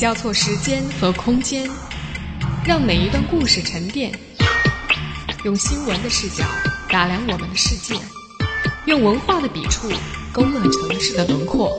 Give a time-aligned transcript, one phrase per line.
[0.00, 1.68] 交错时间和空间，
[2.64, 4.10] 让每一段故事沉淀。
[5.44, 6.42] 用新闻的视角
[6.88, 7.94] 打量我们的世界，
[8.86, 9.90] 用文化的笔触
[10.32, 11.70] 勾勒城市的轮廓。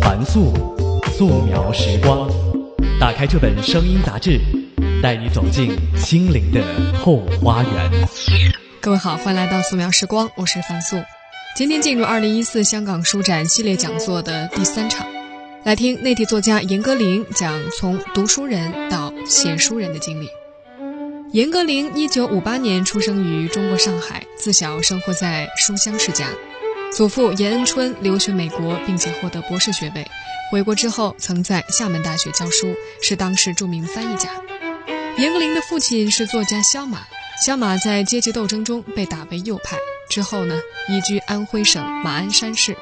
[0.00, 0.52] 凡素，
[1.18, 2.30] 素描时光。
[3.00, 4.40] 打开这本声音杂志，
[5.02, 6.62] 带你走进心灵的
[7.02, 7.90] 后花园。
[8.80, 10.96] 各位好，欢迎来到素描时光，我是樊素。
[11.56, 15.04] 今天进入二零一四香港书展系列讲座的第三场，
[15.64, 20.28] 来听内地作家严歌苓讲从读书人到写书人的经历。
[21.32, 26.28] 严歌苓一九五八年出生于中国上海，自小生活在书香世家。
[26.92, 30.06] 祖父严恩春留学美国，并且获得博士学位。
[30.52, 34.28] 回国之后，曾在厦门大学教书，是当时著名翻译家。
[35.16, 37.06] 严歌苓的父亲是作家萧马，
[37.42, 39.78] 萧马在阶级斗争中被打为右派，
[40.10, 40.60] 之后呢，
[40.90, 42.76] 移居安徽省马鞍山市。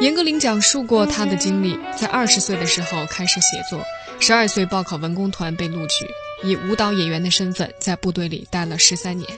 [0.00, 3.84] 严歌苓讲述过她的经历，在二十岁的时候开始写作，
[4.18, 6.06] 十二岁报考文工团被录取，
[6.42, 9.28] 以舞蹈演员的身份在部队里待了十三年。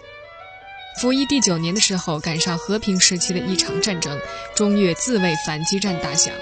[1.01, 4.19] 服役第九年的时候，赶上和平时期的一场战争——
[4.55, 6.33] 中越自卫反击战打响。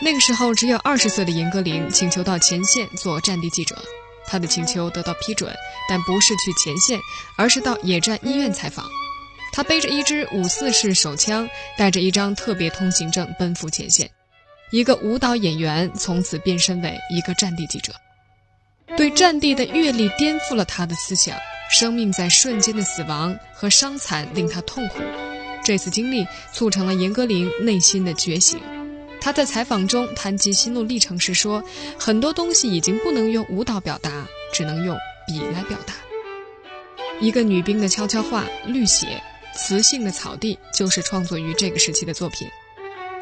[0.00, 3.76] 那个时候，只有二十岁的严歌苓请求到前线做战地记者。
[4.24, 5.52] 她的请求得到批准，
[5.88, 7.00] 但不是去前线，
[7.36, 8.84] 而是到野战医院采访。
[9.52, 14.08] 他背着一支五四式手枪，带着一张特别通行证奔赴前线。
[14.70, 17.92] 一个舞蹈演员从此变身为一个战地记者。
[18.96, 21.36] 对战地的阅历颠覆了他的思想。
[21.70, 25.02] 生命在瞬间的死亡和伤残令他痛苦，
[25.62, 28.58] 这次经历促成了严歌苓内心的觉醒。
[29.20, 31.62] 他在采访中谈及心路历程时说
[32.00, 34.96] ：“很多东西已经不能用舞蹈表达，只能用
[35.26, 35.92] 笔来表达。”
[37.20, 39.22] 一个女兵的悄悄话，绿血，
[39.58, 42.48] 雌性的草地，就是创作于这个时期的作品。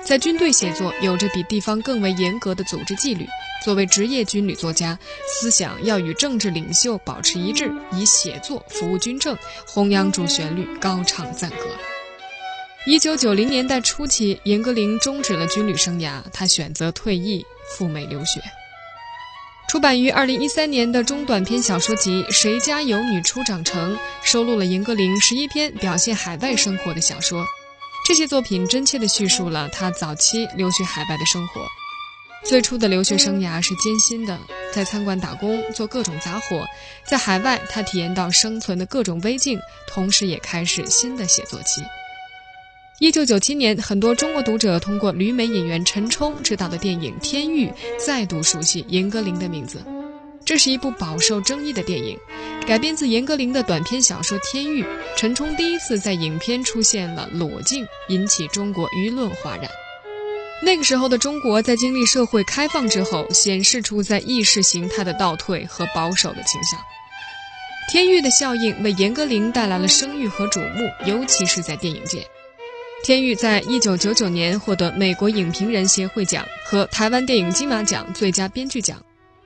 [0.05, 3.27] 在军队写作，有着比地方更为严格的组织纪律。
[3.65, 11.66] 作为职业军旅作家，思想要与政治领袖保持一致，以写作服务军政，弘扬主旋律，高唱赞歌。
[12.84, 18.41] 一九九零年代初期，严歌苓终止了军旅生涯，他选择退役赴美留学。
[19.69, 27.44] 出版于二零一三年的中短篇小说集《谁家有女初长成》，收录了严歌苓十一篇表现海外生活的小说。
[28.06, 31.66] 这些作品真切地叙述了他早期留学海外的生活。
[32.44, 34.38] 最初的留学生涯是艰辛的，
[34.72, 36.65] 在餐馆打工，做各种杂活。
[37.05, 41.82] 在海外，他体验到生存的各种危境，同时也开始新的写作期。
[42.99, 47.67] 一九九七年，很多中国读者通过旅美演员陈冲执导的电影《天域》，
[48.03, 49.84] 再度熟悉严歌苓的名字。
[50.47, 52.19] 这是一部饱受争议的电影，
[52.67, 54.83] 改编自严歌苓的短篇小说《天域》。
[55.15, 59.71] 陈冲第一次在影片出现了裸镜，引起中国舆论哗然。
[60.62, 66.81] 那个时候的中国在经历社会开放之后，显示出在意识形态的倒退和保守的倾向。
[67.93, 72.21] 《天域》的效应为严歌苓带来了声誉和瞩目，尤其是在电影界。
[73.03, 79.01] 《天域》在一九九九年获得美国影评人协会奖和台湾电影金马奖最佳编剧奖。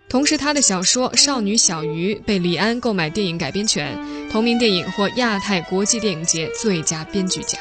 [0.09, 3.97] 同时，他的小说《少女小鱼》被李安购买电影改编权，
[4.31, 7.61] 同名电影获亚太国际电影节最佳编剧奖。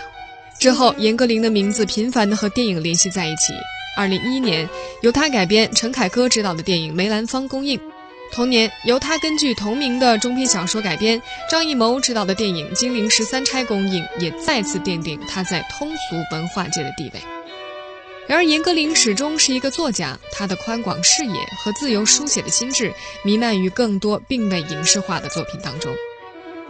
[0.59, 3.53] 之后，严歌苓的名字频繁地和电影联系在一起。
[3.97, 4.67] 二零一一年，
[5.01, 7.77] 由他改编、陈凯歌执导的电影《梅兰芳》公映；
[8.31, 17.19] 同年，由他根据同名的中篇小说改编、张艺谋执导的电影《金陵十三钗》公映，也再次奠定他在通俗文化界的地位。
[18.27, 25.91] 然而，严歌苓始终是一个作家，他的宽广视野和自由书写的心智弥漫于更多并未影视化的作品当中。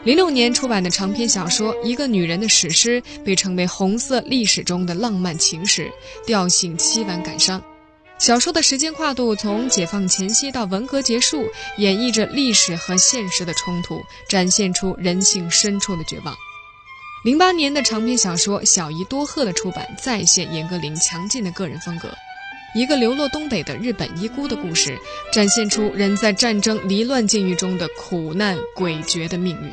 [0.05, 5.91] 零六年出版的长篇小说《一个女人的史诗》被称为红色历史中的浪漫情史，
[6.25, 7.61] 调性凄婉感伤。
[8.19, 16.35] 小说的时间跨度从解放前夕到文革结束，演绎着历史和现实的冲突，展现出人性深处的绝望。
[17.23, 22.09] 零八年的长篇小说《小姨多鹤》的出版，再现严歌苓强劲的个人风格。
[22.75, 24.99] 一个流落东北的日本遗孤的故事，
[25.31, 29.71] 展现出人在战争离乱境遇中的苦难诡谲的命运。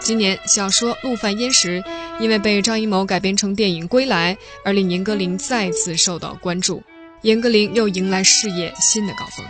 [0.00, 1.80] 今年，小说《陆犯焉识》
[2.20, 4.34] 因为被张艺谋改编成电影《归来》，
[4.64, 6.82] 而令严歌苓再次受到关注。
[7.24, 9.44] 严歌苓又迎来事业新的高峰。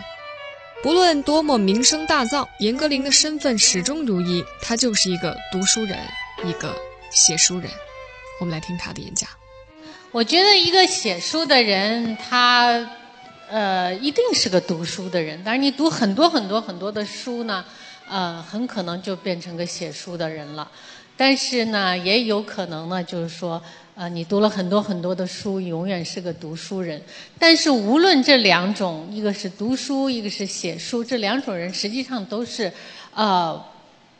[0.81, 5.99] 不论多么名声大噪，严歌苓的身份始终如一，她就是一个读书人，
[6.45, 6.73] 一个。
[7.11, 7.69] 写书人，
[8.41, 9.29] 我们来听他的演讲。
[10.11, 12.89] 我觉得一个写书的人，他
[13.49, 15.41] 呃一定是个读书的人。
[15.45, 17.63] 但是你读很多很多很多的书呢，
[18.09, 20.69] 呃，很可能就变成个写书的人了。
[21.15, 23.63] 但是呢，也有可能呢，就是说，
[23.97, 27.01] 呃，你读了很多很多的书，永远是个读书人。
[27.39, 32.69] 但是无论这两种，一个是读书，一个是写书，这两种人实际上都是，
[33.13, 33.63] 呃，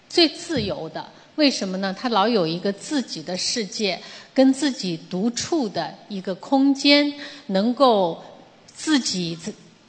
[0.08, 1.06] 最自由的。
[1.36, 1.94] 为什么呢？
[1.94, 4.00] 他老有一个自己的世界，
[4.34, 7.14] 跟自己独处的一个空间，
[7.48, 8.24] 能够
[8.66, 9.38] 自己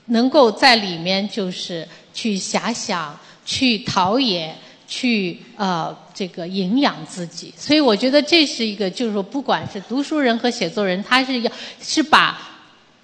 [0.07, 4.53] 能够在里面就是去遐想，去陶冶。
[4.87, 11.53] 去呃，这个营养自己，所以我觉得这是一个，就是说，不管是读书人和写作人，他是要
[11.83, 12.39] 是把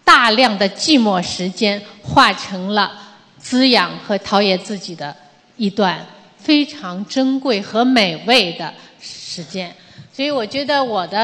[0.05, 2.93] 大量的寂寞时间化成了
[3.37, 5.15] 滋养和陶冶自己的
[5.57, 6.07] 一段
[6.39, 9.75] 非常珍贵和美味的时间。
[10.15, 11.19] 所以我觉得我的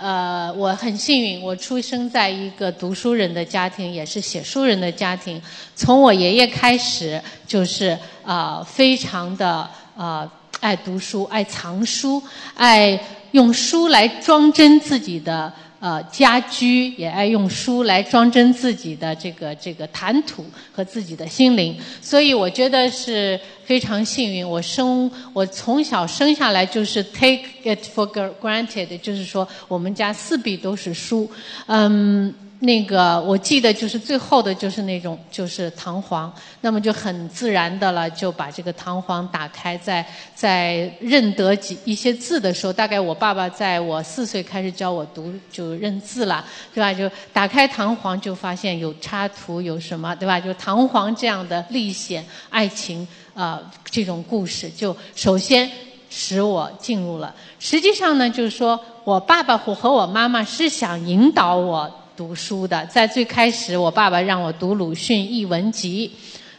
[0.00, 5.40] 呃，我很幸运，我出生在一个读书人的家庭，也是写书人的家庭。
[5.76, 9.70] 从我爷爷开始，就是啊，非常的。
[9.96, 10.30] 啊，
[10.60, 12.22] 爱读书，爱藏书，
[12.54, 12.98] 爱
[13.32, 21.76] 用书来装帧自己的呃家居，也爱用书来装帧自己的这个这个谈吐和自己的心灵。
[22.00, 28.06] 所以我觉得是非常幸运，我生我从小生下来就是 take it for
[28.40, 31.30] granted，就是说我们家四壁都是书，
[31.66, 32.34] 嗯。
[32.64, 46.94] 那个我记得就是最后的就是那种就是弹簧，那么就很自然的了，就把这个弹簧打开，在在认得几一些字的时候，大概我爸爸在我四岁开始教我读就认字了，对吧？
[46.94, 50.38] 就打开弹簧就发现有插图有什么，对吧？
[50.38, 53.04] 就弹簧这样的历险爱情
[53.34, 53.60] 啊
[53.90, 55.68] 这种故事，就首先
[56.08, 57.34] 使我进入了。
[57.58, 61.92] 实际上呢，就是说我爸爸和和我妈妈是想引导我。
[62.16, 66.10] 读书的，在最开始，我爸爸让我读鲁迅译文集，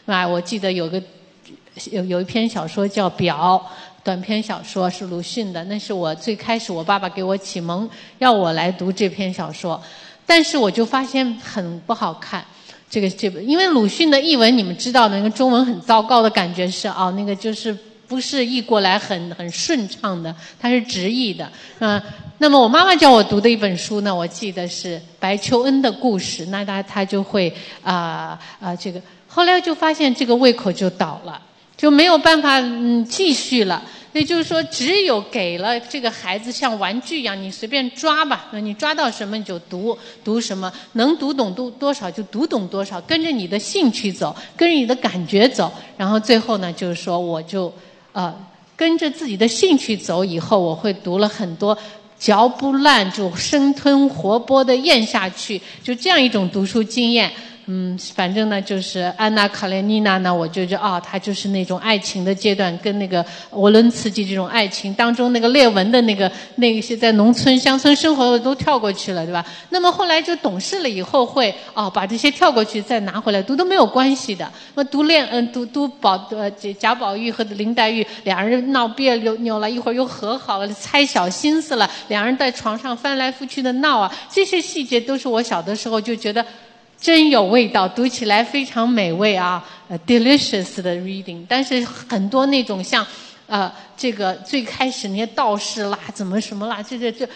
[0.06, 1.02] 啊，我记得有个
[1.90, 3.60] 有有一篇小说叫《表》，
[4.02, 9.80] 短篇小说是鲁迅的，那是我最开始我爸爸给我启蒙，要我来读这篇小说，
[10.26, 12.44] 但是我就发现很不好看，
[12.90, 22.00] 这个这本因为鲁迅的译文你们知道的那个中文很糟糕的感觉是啊，那个就是不是译过来很很顺畅的，它是直译的，嗯。
[22.38, 26.44] 那么我妈妈叫我读的一本书呢，我记得是白求恩的故事。
[26.46, 31.40] 那他他就会啊啊这个，后来就发现这个胃口就倒了，
[31.76, 33.80] 就没有办法嗯继续了。
[34.12, 45.72] 也就是说，只有给了这个孩子像玩具一样，你随便抓吧，你抓到什么你就读读什么，能读懂多多少就读懂多少，跟着你的兴趣走，跟着你的感觉走。
[45.96, 47.72] 然后最后呢，就是说我就
[48.14, 48.34] 呃
[48.74, 51.76] 跟着自己的兴趣走，以后我会读了很多。
[52.16, 57.30] 嚼不烂就生吞活剥的咽下去，就这样一种读书经验。
[57.66, 69.42] 嗯，反正呢，就是安娜·卡列尼娜呢，我就觉得啊，她就是那种爱情的阶段，跟那个沃伦茨基这种爱情当中那个列文的那个那些在农村乡村生活的都跳过去了，对吧？
[69.70, 74.46] 那么后来就懂事了以后会哦，把这些跳过去再拿回来读都没有关系的。
[74.74, 86.44] 那读恋嗯读读宝呃贾宝玉和林黛玉两人闹别扭扭了一会儿又和好了，猜小心思了，两人在床上翻来覆去的闹啊，这些细节都是我小的时候就觉得。
[87.04, 89.62] 真有味道，读起来非常美味啊
[90.06, 91.44] ，delicious 的 reading。
[91.46, 93.06] 但是很多那种像，
[93.46, 97.28] 呃，这个最开始那些道士啦，怎么什么啦，这这这，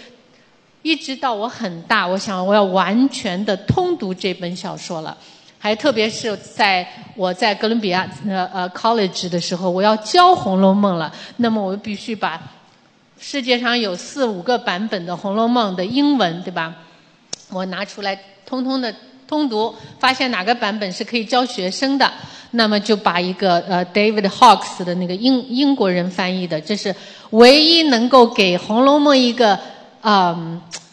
[0.81, 5.15] 一直到我很大，我想我要完全的通读这本小说了。
[5.59, 12.41] 还特别是在我在哥伦比亚呃呃 college 的时候，我要教《红楼梦》了，那么我必须把
[13.21, 16.75] 世界上有四五个版本的《红楼梦》的英文，对吧？
[17.51, 18.95] 我拿出来，通通的。
[19.29, 22.11] 通读，发现哪个版本是可以教学生的，
[22.53, 26.95] 那么就把一个呃 David Hawkes 的那个英英国人翻译的，这是
[27.31, 29.59] 唯一能够给《红楼梦》一个
[30.01, 30.35] 啊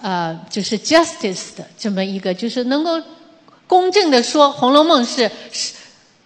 [0.02, 3.02] 呃就是 justice 的这么一个，就是能够
[3.66, 5.74] 公正的说《红楼梦》是是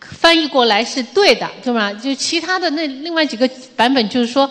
[0.01, 1.93] 翻译过来是对的，对吧？
[1.93, 4.49] 就其他的那另外几个版本，就是说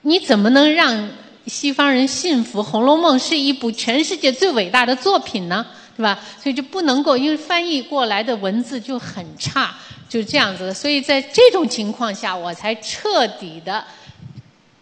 [0.00, 1.10] 你怎么能让
[1.46, 5.66] 西方人信服《红楼梦》是一部全世界最伟大的作品呢？
[5.96, 6.18] 是吧？
[6.38, 9.74] 所以就不能够，因为翻译过来的文字就很差，
[10.08, 10.74] 就是这样子的。
[10.74, 13.82] 所以在这种情况下，我才彻底的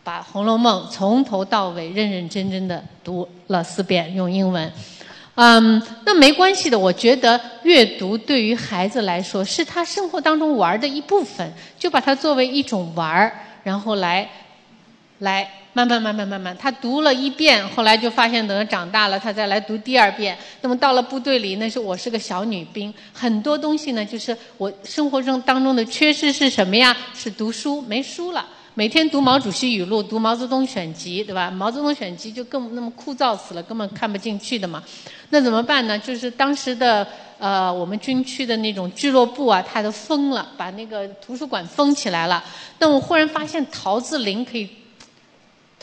[0.03, 4.73] 把《红楼梦》从头到尾认认真真的读了四遍，用英文。
[5.37, 6.79] 嗯，那没关系的。
[6.79, 14.29] 我觉得阅读对于孩子来说是他生活当中玩的一部分，就把它作为一种玩儿，然后来
[15.19, 15.61] 来。
[15.77, 20.39] 慢慢慢慢慢慢，他读了一遍，后来就发现等他长大了，他再来读第二遍。
[20.61, 26.97] 那么到了部队里，那是我是个小女兵，很多东西呢，就是我生活中当中的缺失是什么呀？
[27.13, 31.51] 是读书没书了，每天读毛主席语录，读毛泽东选集，对吧？
[31.51, 34.81] 毛泽东选集就更那么枯燥死了，根本看不进去的嘛。
[35.31, 35.99] 那怎么办呢？
[35.99, 37.05] 就是当时的
[37.41, 42.45] 呃，我们军区的那种俱乐部啊，它都封了，把那个图书馆封起来了。
[42.79, 44.71] 那我忽然发现桃子林可以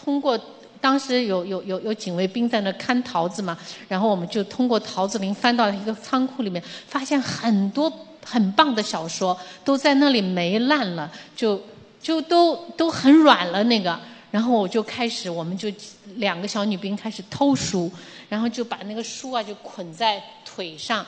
[0.04, 0.40] 通过，
[0.80, 3.56] 当时有有有有警卫兵在那看桃子嘛，
[3.88, 7.92] 然后我们就通过桃子林翻到一个仓库里面，发现很多
[8.26, 11.62] 很棒的小说都在那里霉烂了，就
[12.02, 14.00] 就都都很软了那个。
[14.32, 15.70] 然后我就开始，我们就
[16.16, 17.92] 两个小女兵开始偷书，
[18.30, 21.06] 然后就把那个书啊就捆在腿上，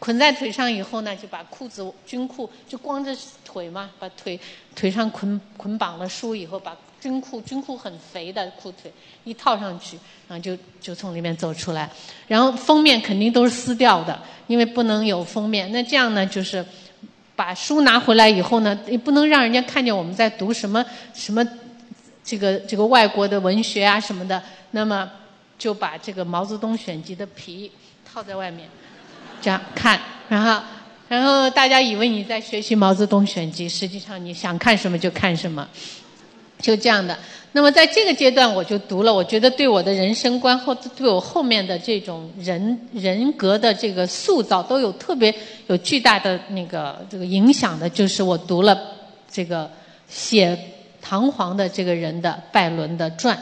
[0.00, 4.38] 捆在腿上以后呢，就把裤子军裤就光着腿嘛，把腿
[4.74, 8.90] 腿上捆捆绑了书以后，把军裤军裤很肥的裤腿
[9.24, 11.90] 一套上去，然后就就从里面走出来，
[12.26, 15.70] 然后封面肯定都是撕掉的，因为不能有封面。
[15.70, 16.64] 那这样呢，就是
[17.36, 20.82] 把书拿回来以后呢，也不能让人家看见我们在读什么
[21.12, 21.46] 什么。
[22.26, 25.10] 这个这个外国的文学啊什么的，那么
[25.58, 27.70] 就把这个毛泽东选集的皮
[28.02, 28.66] 套在外面，
[29.42, 30.64] 这样看，然后
[31.06, 35.68] 然后大家以为你在学习毛泽东选集，实际上你想看什么就看什么，
[36.64, 37.16] 就这样的。
[37.52, 45.32] 那么在这个阶段我就读了，我觉得对我的人生观或对我后面的这种人人格的这个塑造都有特别
[45.66, 48.76] 有巨大的那个这个影响的，就是我读了
[49.30, 49.70] 这个
[50.08, 50.58] 写。
[51.06, 53.36] 唐璜的这个人的拜伦的传，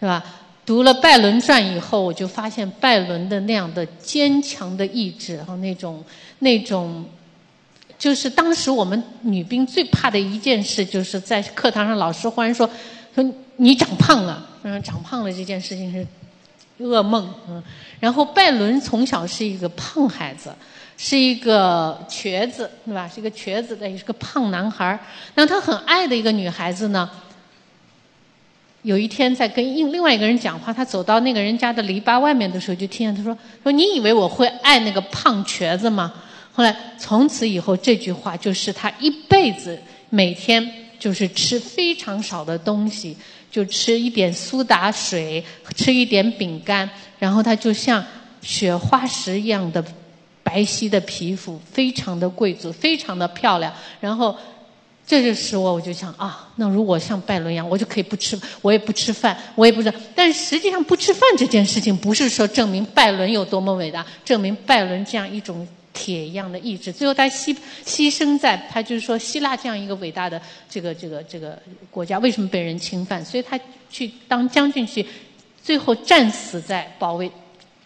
[0.00, 0.24] 是吧？
[0.64, 6.02] 读了拜伦传以后，我就发现拜伦的那样的坚强的意志和那种
[6.38, 7.04] 那种，
[8.02, 12.68] 就是当时我们女兵最怕的一件事，就是在课堂上老师忽然说
[13.14, 13.24] 说
[13.58, 17.62] 你长胖了，嗯，长胖了这件事情是噩梦，嗯。
[18.00, 20.52] 然后拜伦从小是一个胖孩子。
[20.98, 23.08] 是一个瘸子，对吧？
[23.12, 24.96] 是一个瘸子的，也是个胖男孩。
[25.34, 27.10] 那他很爱的一个女孩子呢，
[28.82, 36.12] 有一天在跟另另外一个人讲话，他走到那个人家的篱笆外面的时候，就听见他说：“说你以为我会爱那个胖瘸子吗？”
[36.52, 39.78] 后来从此以后，这句话就是他一辈子
[40.10, 43.16] 每天就是吃非常少的东西，
[43.50, 45.42] 就吃一点苏打水，
[45.74, 48.04] 吃一点饼干，然后他就像
[48.40, 49.84] 雪花石一样的。
[50.44, 53.72] 白皙的皮肤，非常的贵族，非常的漂亮。
[54.00, 54.36] 然后，
[55.06, 59.96] 这就使我，我就想啊，那如果像拜伦一样，我就可以不吃，我也不吃饭，我也不知道。
[60.16, 66.92] 但实际上，不吃饭这件事情，不是说证明拜伦有多么伟大，证明拜伦这样一种铁一样的意志。
[66.92, 73.24] 最后，他牺牺牲在，他就是说，希腊这样一个伟大的这个这个这个国家，为什么被人侵犯？
[73.24, 73.58] 所以他
[73.90, 75.06] 去当将军去，
[75.62, 77.30] 最后战死在保卫。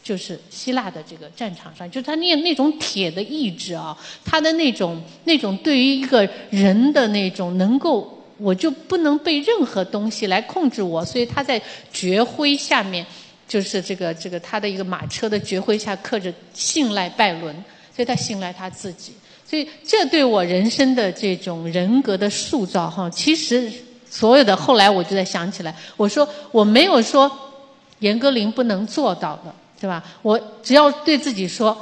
[0.02, 11.60] 就是希腊的这个战场上，就是他那那种铁的意志啊，他的那种那种对于一个人的那种能够，我就不能被任何东西来控制我，所以他在
[11.92, 13.04] 爵徽下面，
[13.48, 17.64] 就是这个这个他的一个马车的爵徽下刻着信赖拜伦，
[17.96, 19.12] 所以他信赖他自己，
[19.48, 23.72] 所以这对我人生的这种人格的塑造哈，其实
[24.10, 27.30] 所有的后来我就在想起来，我说我没有说
[28.00, 29.54] 严歌苓不能做到的。
[29.78, 30.02] 是吧？
[30.22, 31.76] 我只要对自己说，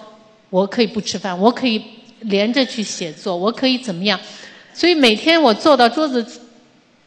[0.50, 1.80] 我可以不吃饭，我可以
[2.22, 4.18] 连着去写作，我可以怎么样？
[4.74, 6.26] 所以每天我坐到桌子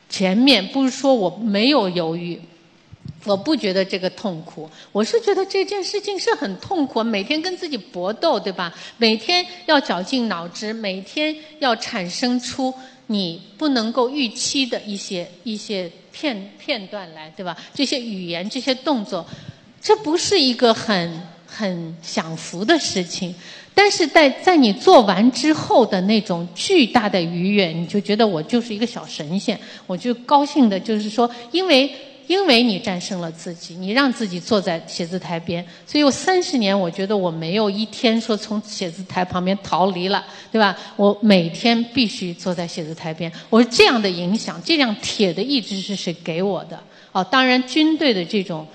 [0.07, 2.41] 前面，不是说我没有犹豫，
[3.27, 7.03] 我不觉得这个痛苦，我是觉得这件事情是很痛苦。
[7.03, 8.73] 每天跟自己搏斗，对吧？
[8.97, 12.73] 每天要绞尽脑汁，每天要产生出
[13.07, 17.55] 你不能够预期的一些一些片片段来，对吧？
[17.73, 19.25] 这些语言，这些动作。
[19.81, 23.33] 这不是一个很很享福的事情，
[23.73, 31.89] 但是在在你做完之后的那种巨大的愉悦，你就觉得我就是一个小神仙，我就高兴的，就是说，因为
[32.27, 40.77] 因为你战胜了自己，你让自己坐在写字台边，所以我三十年，我觉得我没有一天说从写字台旁边逃离了，对吧？
[40.95, 46.77] 我每天必须坐在写字台边，我是这样的影响，这样铁的意志是谁给我的？
[47.11, 48.67] 哦，当然军队的这种。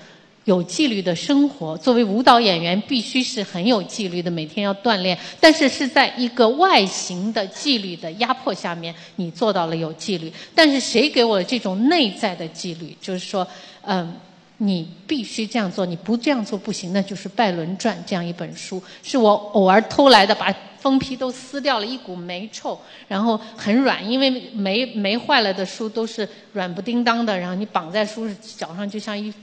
[0.45, 5.17] 有纪律的生活，作为舞蹈演员，必须是很有纪律的，每天要锻炼。
[5.39, 10.31] 但是是在一个外形的纪律的压迫下面，你做到了有纪律。
[10.53, 12.93] 但是谁给我这种内在的纪律？
[12.99, 13.47] 就是说，
[13.83, 14.13] 嗯，
[14.57, 16.91] 你必须这样做，你不这样做不行。
[16.91, 29.33] 那就是《拜伦传》这样一本书，是我偶尔偷来的，把封皮都撕掉了，一股霉臭，然后很软，因为霉霉坏了的书都是软不叮当的，然后你绑在书脚上，就像一。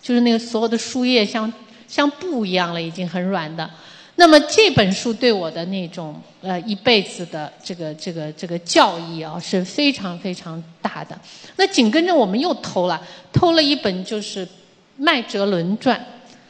[0.00, 1.52] 就是那个所有的树叶像
[1.86, 3.68] 像布一样了，已经很软的。
[4.16, 11.18] 那么这本书对我的那种呃一辈子的这个这个这个教义啊是非常非常大的。
[11.56, 13.00] 那紧跟着我们又偷了，
[13.32, 14.44] 偷了一本就是
[14.96, 15.98] 《麦哲伦传》，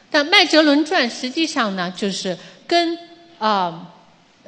[0.09, 2.97] 但《麦哲伦传》实际上呢就是跟
[3.37, 3.93] 啊。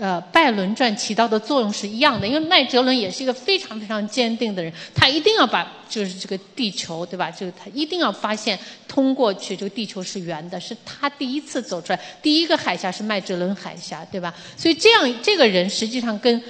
[0.01, 7.29] 呃拜伦传起到的作用是一样的，因为麦哲伦也是一个非常非常坚定的人，他一定要把就是这个地球，对吧？
[7.29, 14.34] 就是他一定要发现通过去这个地球是圆的，是他第一次走出来，第一个海峡是麦哲伦海峡，对吧？
[14.58, 16.41] 所以这样这个人实际上跟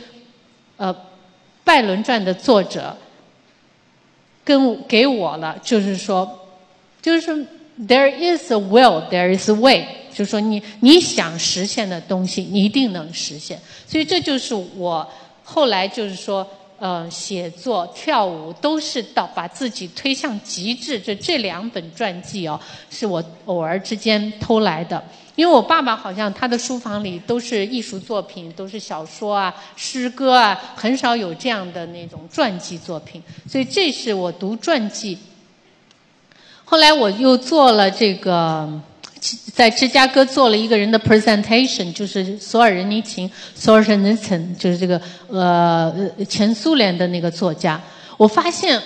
[0.77, 0.95] 呃
[1.65, 2.95] 拜伦传的作者
[4.45, 6.47] 跟给我了，就是说，
[7.01, 7.35] 就是说
[7.87, 9.85] there is a will, there is a way。
[10.21, 13.59] 就是说，你你想实现的东西，你一定能实现。
[13.87, 15.07] 所以这就是我
[15.43, 16.47] 后来就是说，
[16.77, 20.99] 呃，写作、跳舞都是到把自己推向极致。
[20.99, 22.59] 这这两本传记哦，
[22.91, 25.03] 是我偶尔之间偷来的。
[25.35, 33.23] 因为我爸爸好像他的书房里都是艺术作品，都是小说啊、诗歌啊，很少有这样的那种传记作品。
[33.49, 35.17] 所以这是我读传记。
[36.63, 38.79] 后来我又做了这个。
[39.53, 44.99] 在芝加哥做了一个人的 presentation，就是索尔仁尼琴 s o r s h e n i t s n 就是这个
[45.29, 45.93] 呃
[46.27, 47.79] 前苏联的那个作家。
[48.17, 48.81] 我发现，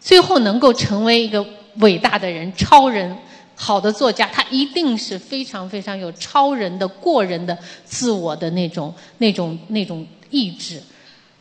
[0.00, 1.44] 最后能够成为一个
[1.76, 3.16] 伟大的人、超人、
[3.54, 10.82] 好的作家，他一定是非常非常有超人的、过人的自我的那种、那种、那种意志。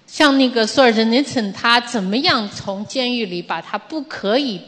[0.06, 4.62] 像那个索尔仁尼琴，他怎么样从监狱里把他不可以。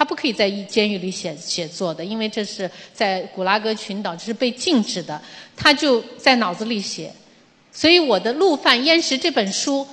[0.00, 5.20] 他不可以在监狱里写写作的，因为这是在古拉格群岛，这是被禁止的。
[5.54, 7.12] 他就在脑子里写，
[7.70, 9.86] 所以我的《陆犯焉识》这本书，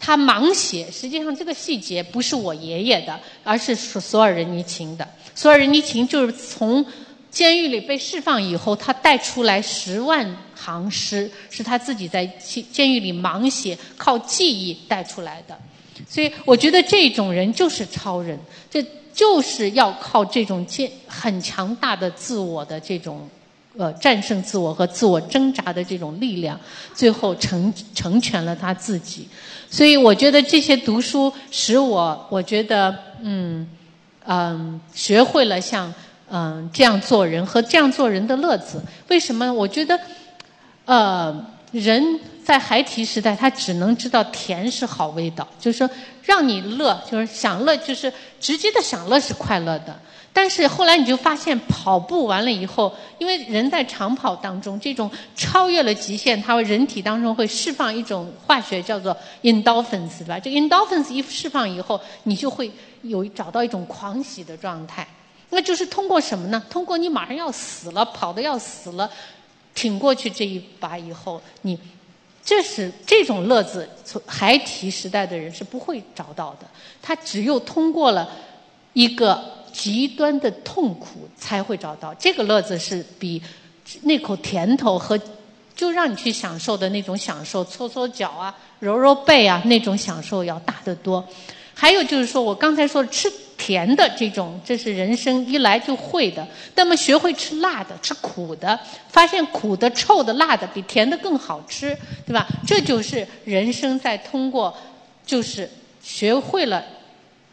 [0.00, 0.90] 他盲写。
[0.90, 5.06] 实际上这个细节不是我爷爷的，而是索索尔仁尼琴的。
[5.34, 6.82] 索尔仁尼琴就是从
[7.30, 15.54] 监狱里被释放以后，他带出来十万行诗，是他自己在监监狱里盲写，靠记忆带出来的。
[16.08, 18.38] 所以我觉得这种人就是超人。
[19.14, 23.26] 就是要靠这种坚很强大的自我的这种，
[23.78, 26.58] 呃，战胜自我和自我挣扎的这种力量，
[26.92, 29.28] 最后成成全了他自己。
[29.70, 33.66] 所以我觉得这些读书使我，我觉得，嗯，
[34.26, 35.92] 嗯，学会了像
[36.30, 38.82] 嗯这样做人和这样做人的乐子。
[39.08, 39.52] 为什么？
[39.52, 39.98] 我觉得，
[40.86, 42.20] 呃，人。
[42.44, 45.88] 在孩提时代，他只能知道甜是好味道，就是说
[46.22, 49.98] 让你乐，就是享乐，就是直接的享乐是快乐的。
[50.30, 60.38] 但是后来你就发现，跑步完了以后，因为人在长跑当中，这种超越了极限，它人体当中会释放一种化学叫做 endorphins，对吧？
[60.38, 65.08] 这个 endorphins 一释放以后，你就会有找到一种狂喜的状态。
[65.50, 66.60] 那就是通过什么呢？
[66.68, 69.08] 通过你马上要死了，跑的要死了，
[69.74, 71.78] 挺过去这一把以后，你。
[72.46, 76.66] 这是这种乐子，从孩提时代的人是不会找到的。
[77.00, 78.30] 他只有通过了
[78.92, 83.42] 一个极端的痛苦，才会找到这个乐子，是比
[84.02, 85.18] 那口甜头和
[85.74, 91.26] 就让你去享受的那种享受，搓搓脚啊、揉揉背啊那种享受要大得多。
[91.72, 93.32] 还有就是说，我刚才说吃。
[93.56, 96.46] 甜的这种，这是人生一来就会的。
[96.74, 102.46] 那么学会吃辣的，吃苦的，发现苦的、臭的、辣的比甜的更好吃，对吧？
[102.66, 104.76] 这就是人生在通过，
[105.24, 105.68] 就是
[106.02, 106.84] 学会了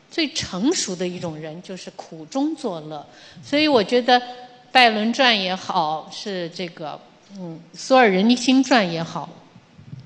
[0.10, 3.06] 最成熟的一种人，就是苦中作乐。
[3.44, 4.20] 所以我觉得
[4.72, 7.00] 《拜伦传》也好，是这个
[7.38, 9.30] 嗯《索尔仁尼辛传》也好，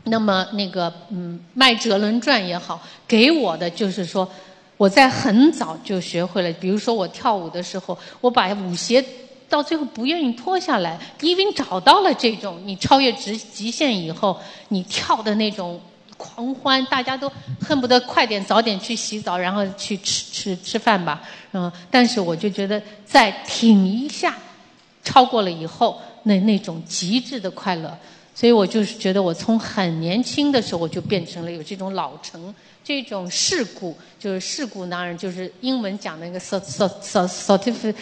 [0.03, 4.29] 那么那个嗯《麦哲伦传》也好，给我的就是说。
[4.77, 9.03] 我在很早就学会了，比如说我跳舞的时候，我把舞鞋
[9.47, 14.38] 到最后不愿意脱下来，因为找到了这种你超越极极限以后，
[14.69, 15.79] 你跳的那种
[16.17, 21.21] 狂欢，大家都恨不得快点早点去洗澡，然后去吃吃吃饭吧，
[21.53, 24.35] 嗯，但是我就觉得再挺一下，
[25.03, 27.97] 超过了以后，那那种极致的快乐，
[28.36, 32.54] 所以我就是觉得我从很年轻的时候我就变成了有这种老成。
[32.84, 37.95] 这种事故就是事故，当然就是英文讲的一个 certification，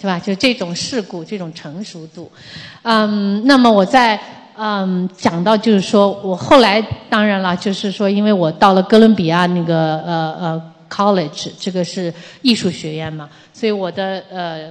[0.00, 0.16] 是吧？
[0.20, 2.30] 就这种世故，这种成熟度。
[2.82, 4.20] 嗯，那么我在
[4.56, 14.70] 嗯讲到就是说我后来当然了，就是说因为我到了哥伦比亚那个呃呃 college，这个是艺术学院嘛，所以我的呃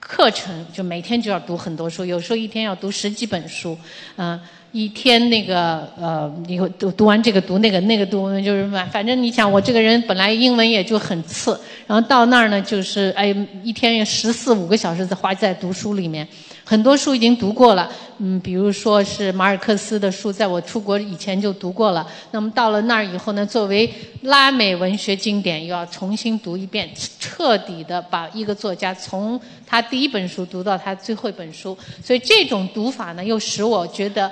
[0.00, 3.76] 课程，就每天就要读很多书，有时候一天要读十几本书，
[4.16, 4.40] 嗯。
[4.72, 16.28] 一天那个呃，你读读完这个读那个那个读，就是反反正你想我这个人本来英文也就很次，然后到那儿呢就是哎一天有十四五个小时在花在读书里面，
[16.68, 22.04] 很多书已经读过了，嗯，比如说是马尔克斯的书，在我出国以前就读过了。
[22.32, 23.88] 那么到了那儿以后呢，作为
[24.22, 34.30] 拉美文学经典，又要重新读一遍，彻底的把一个作家从他第一本书读到他最后一本书，所以这种读法呢，又使我觉得。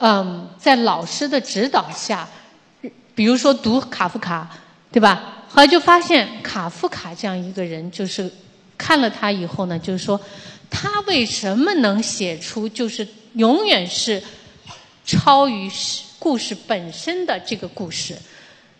[0.00, 2.28] 嗯，在老师的指导下，
[3.16, 4.48] 比如说读卡夫卡，
[4.92, 5.42] 对吧？
[5.48, 8.30] 后来就发现卡夫卡这样一个人，就是
[8.76, 10.20] 看了他以后呢，就是说
[10.70, 14.22] 他为什么能写出就是永远是
[15.04, 15.70] 超于
[16.18, 18.16] 故事本身的这个故事？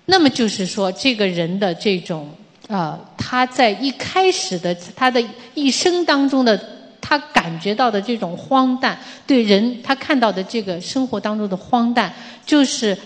[0.07, 2.31] 那么就是说，这个人的这种
[2.69, 5.23] 啊，他在一开始的他的
[5.55, 6.77] 一生当中的。
[7.01, 12.13] 他感觉到的这种荒诞，对人他看到的这个生活当中的荒诞，
[12.45, 12.99] 就是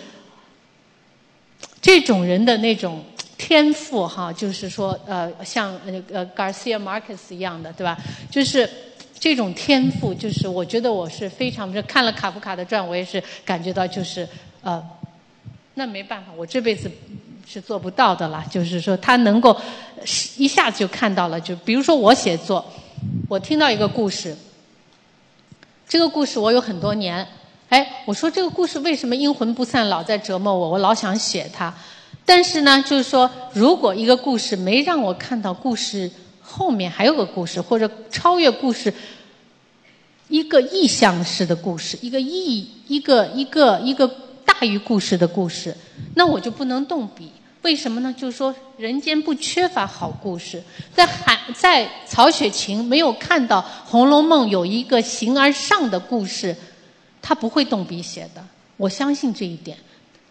[1.81, 3.05] 这种人的那种
[3.45, 7.99] 天赋哈，就是说呃，像那个 Garcia Marquez 一样的，对吧？
[8.31, 8.71] 就是
[9.19, 14.29] 这种天赋，就是我觉得我是非常，看了卡夫卡的传，我也是感觉到就是
[14.63, 14.81] 呃，
[15.75, 16.89] 那没办法，我这辈子
[17.45, 18.45] 是做不到的了。
[18.49, 19.61] 就是说他能够
[20.37, 22.65] 一下子就看到了，就比如说我写作。
[23.29, 24.37] 我听到一个故事，
[25.89, 27.27] 这个故事我有很多年，
[27.69, 31.75] 哎，我说这个故事为什么阴魂不散，老在折磨我，我老想写它，
[32.25, 38.93] 但是呢，就是说，如果一个故事没让我看到故事后面还有个故事，或者超越故事，
[40.29, 44.07] 一个意象式的故事，一个意，一个一个一个
[44.45, 45.77] 大于故事的故事，
[46.15, 47.31] 那我就不能动笔。
[47.63, 48.13] 为什么呢？
[48.17, 50.63] 就是说，人间不缺乏好故事。
[50.93, 56.57] 在海，在曹雪芹没有看到《红楼梦》有一个形而上的故事，
[57.21, 58.45] 他不会动笔写的。
[58.77, 59.79] 我相信这一点，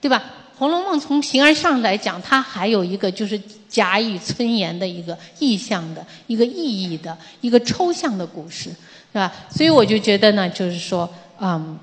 [0.01, 0.19] 对吧？
[0.62, 8.69] 《红楼梦》从形而上来讲，它还有一个就是贾雨村言的一个意象的一个意义的一个抽象的故事，
[9.12, 9.34] 是吧？
[9.50, 11.80] 所以我就觉得呢，就是说，嗯，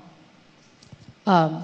[1.25, 1.61] 嗯。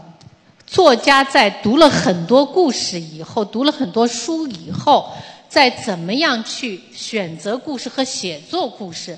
[0.68, 5.10] 作家在读了很多故事以后，读了很多书以后，
[5.48, 9.18] 再怎么样去选择故事和写作故事，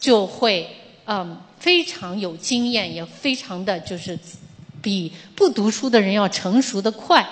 [0.00, 0.68] 就会
[1.04, 4.18] 嗯非常有经验，也非常的就是
[4.86, 7.26] 比不读书的人要成熟的快。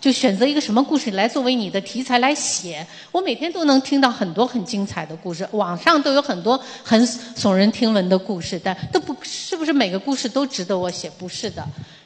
[0.00, 2.86] 就选择一个什么故事来作为你的题材来写。
[3.12, 11.10] 我每天都能听到很多很精彩的故事，网上都有很多很耸人听闻的故事，但都不是不是每个故事都值得我写？
[11.18, 11.62] 不是的。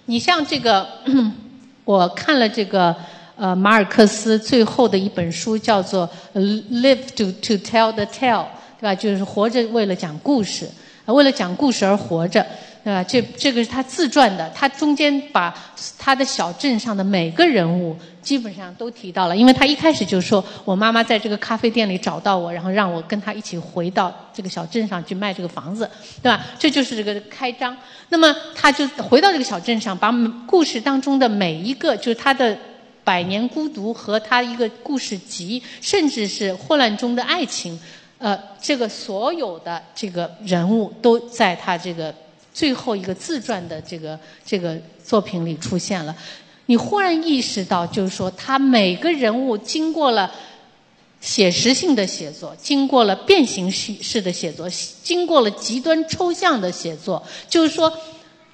[0.07, 0.89] 你像这个，
[1.85, 2.93] 我看了这个
[3.37, 6.09] 呃马尔克斯最后的一本书，叫做
[6.83, 8.43] 《Live to to Tell the Tale》，
[8.81, 8.93] 对吧？
[8.93, 10.69] 就是活着为了讲故事，
[11.07, 12.45] 为了讲故事而活着。
[12.85, 13.03] 对吧？
[13.03, 15.55] 这这个是他自传的，他中间把
[15.99, 25.89] 他的小镇上的每个人物基本上都提到了，因为他一开始就说我妈妈在这个咖啡店里找到我，然后让我跟他一起回到这个小镇上去卖这个房子，
[26.23, 26.45] 对吧？
[26.59, 27.75] 这就是这个开张。
[28.11, 30.13] 那么他就回到这个小镇上，把
[30.47, 32.55] 故事当中的每一个，就是他的
[33.03, 37.81] 百年孤独和他一个故事集，甚至是混乱中的爱情，
[38.19, 42.15] 呃，这个所有的这个人物都在他这个。
[42.55, 46.17] 最后一个自传的这个这个作品里出现了，
[46.67, 50.31] 你忽然意识到，就是说他每个人物经过了
[51.21, 54.67] 写实性的写作，经过了变形式式的写作，
[55.03, 57.93] 经过了极端抽象的写作，就是说，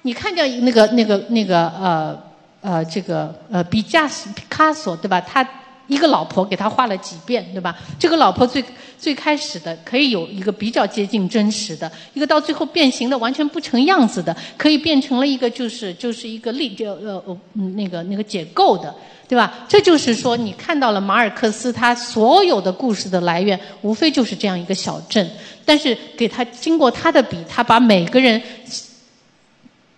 [0.01, 2.23] 你看见那个那个那个呃
[2.61, 5.21] 呃这个呃毕加索毕卡索对吧？
[5.21, 5.47] 他。
[5.91, 7.77] 一个老婆给他画了几遍，对吧？
[7.99, 8.63] 这个老婆最
[8.97, 17.37] 最开始的可以有一个比较接近真实的，一个到最后变形的完全不成样子的，可以变成了一个就是就是一个立就呃呃
[17.75, 18.95] 那个那个解构的，
[19.27, 19.65] 对吧？
[19.67, 25.29] 这就是说你看到了马尔克斯他所有的故事的来源，无非就是这样一个小镇，
[25.65, 28.41] 但是给他经过他的笔，他把每个人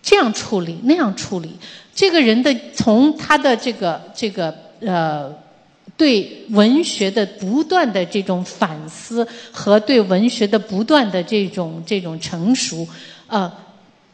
[0.01, 1.55] 这样处理那样处理，
[1.93, 5.42] 这个人的从他的这个这个呃。
[5.95, 12.85] 对文学的不断的这种反思和对文学的不断的这种这种成熟，
[13.27, 13.49] 呃，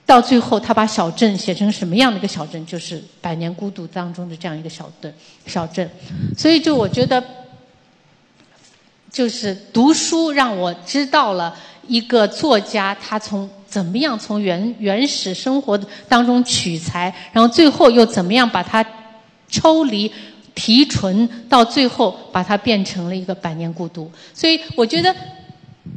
[0.06, 2.64] 到最后他把小镇写成什么样的一个小镇？
[2.66, 5.14] 就是《百年孤独》当中的这样一个小镇。
[5.48, 5.90] 小镇，
[6.38, 7.24] 所以就我觉得，
[9.10, 11.56] 就是读书让我知道了
[11.88, 18.86] 一个作家他从怎么样从原原始生活当中取材，然后最后又怎么样把它
[19.48, 20.12] 抽离。
[20.56, 24.12] 提纯到最后，把它变成了一个百年孤独。
[24.34, 25.14] 所以我觉得，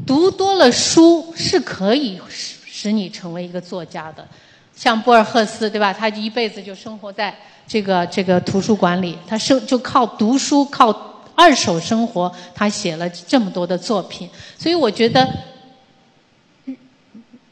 [0.06, 4.26] 读多了书是可以使使你成为一个作家的。
[4.74, 5.92] 像博尔赫斯，对吧？
[5.92, 7.32] 他一辈子就生活在
[7.68, 10.90] 这个这个图书馆里，他生就靠读书，靠
[11.36, 14.28] 二手生活，他写了这么多的作品。
[14.58, 15.28] 所以我觉得，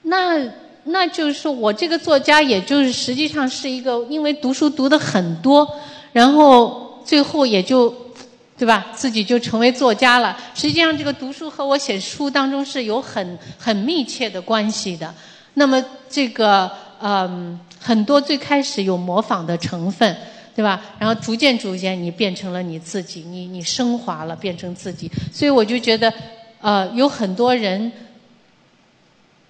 [0.03, 0.37] 那
[0.85, 5.69] 那就是我这个作家，也就是实际上是一个因为读书读的很多，
[6.13, 7.95] 然后最后也就
[8.59, 10.37] 对吧，自己就成为作家了。
[10.55, 15.15] 实际上，这个读书和我写书当中是有很很密切的关系的。
[15.55, 16.71] 那么这个。
[17.03, 20.15] 嗯，很多最开始有模仿的成分，
[20.55, 20.79] 对吧？
[20.99, 25.11] 然后逐渐逐渐，你变成了你自己，你你升华了，变成自己。
[25.33, 26.13] 所以我就觉得，
[26.61, 27.91] 呃，有很多人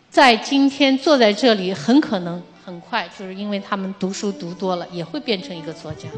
[0.09, 6.09] 在今天坐在这里，很可能很快就是因为他们读书读多了，也会变成一个作家。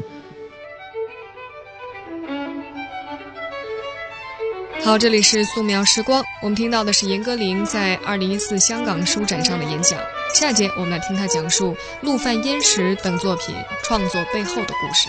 [4.83, 9.97] 好，这里是素描时光，我们听到的是严歌苓在二零一四香港书展上的演讲。
[10.35, 15.07] 下节我们来听他讲述《陆犯焉识》等作品创作背后的故事。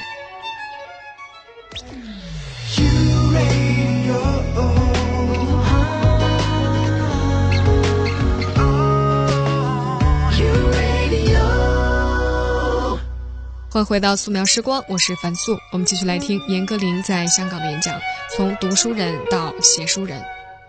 [13.75, 15.59] 欢迎回到素描时光，我是樊素。
[15.73, 17.99] 我们继续来听严歌苓在香港的演讲，
[18.37, 20.23] 从读书人到写书人。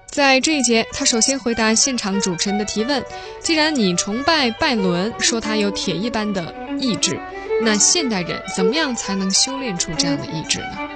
[0.08, 3.06] 在这一节，他首先回答现场主持人的提问：
[3.40, 7.16] 既然你崇拜拜伦，说他有铁一般的意志，
[7.62, 10.90] 那现代人怎么样才能修炼出这样的意志呢？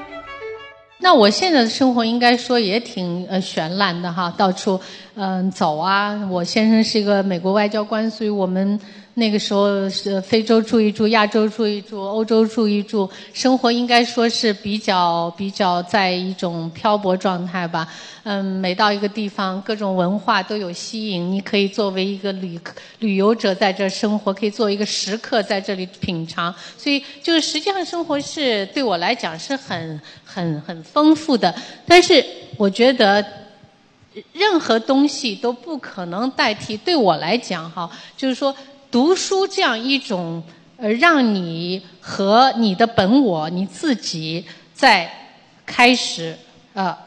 [0.98, 4.82] 那我现在的生活应该说也挺呃绚烂的哈，到处
[5.14, 6.28] 嗯走啊。
[6.32, 8.80] 我先生是一个美国外交官，所以我们。
[9.16, 17.86] 那个时候是非洲住一住，亚洲住一住，欧洲住一住，生活应该说是比较比较在一种漂泊状态吧。
[18.24, 22.58] 嗯，每到一个地方，各种文化都有吸引，你可以作为一个旅
[23.00, 26.54] 旅游者在这生活，可以作为一个食客在这里品尝。
[26.78, 31.54] 所以，就是实际上生活是对我来讲是很很很丰富的。
[31.86, 32.24] 但是，
[32.56, 33.26] 我觉得
[34.32, 38.56] 任何东西都不可能代替对我来讲哈，就是说。
[38.92, 40.42] 读书这样一种，
[40.78, 45.12] 呃，让你和你的本我、你自己在
[45.66, 46.38] 开始，
[46.74, 46.98] 呃，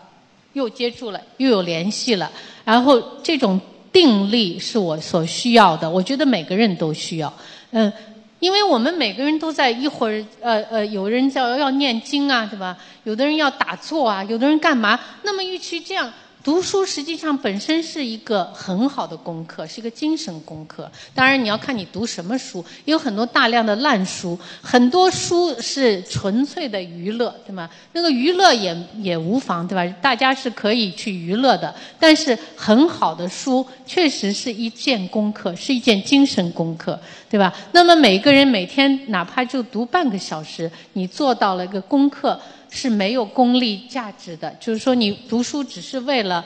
[0.52, 2.30] 又接触了，又有联系了。
[2.64, 3.60] 然后这种
[3.92, 7.32] 定力是我所需要的，我觉得每个人都需要。
[7.72, 7.92] 嗯，
[8.38, 12.76] 因为我们每个人都在一会儿，呃呃，有人叫要念经啊，对吧？
[13.04, 14.98] 有的人要打坐啊，有的人干嘛？
[15.24, 16.12] 那么与其这样。
[16.44, 20.90] 读书实际上本身是一个很好的功课，是一个精神功课。
[21.14, 27.70] 当然你要看你读什么书，有很多大量的烂书，很多书是纯粹的娱乐，对吗？
[27.92, 29.96] 那个娱乐也也无妨，对吧？
[30.02, 31.72] 大家是可以去娱乐的。
[32.00, 36.98] 但是很好的书确实是一件功课，是一件精神功课，
[37.30, 37.54] 对吧？
[37.70, 42.40] 那么每个人每天哪怕就读半个小时，你做到了一个功课。
[42.74, 46.42] 是没有功利价值的，就是说你读书只是为了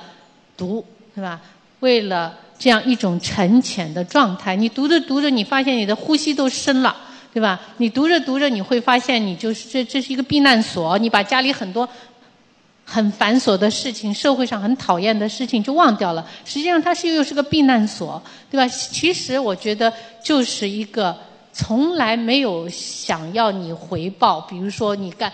[0.56, 0.84] 读，
[1.14, 1.40] 是吧？
[1.78, 6.96] 为了这样一种沉潜的状态，你读着读着，你发现你的呼吸都深了，
[7.32, 7.60] 对吧？
[7.76, 11.88] 你读着读着，你会发现你就是这这是一个避难所，你把家里很多
[12.84, 16.28] 很繁琐的事情、社会上很讨厌的事情就忘掉了。
[16.44, 18.66] 实际上它是又是个避难所，对吧？
[18.66, 19.92] 其实我觉得
[20.24, 21.16] 就是一个。
[21.58, 25.32] 从来没有想要你回报，比如说你干，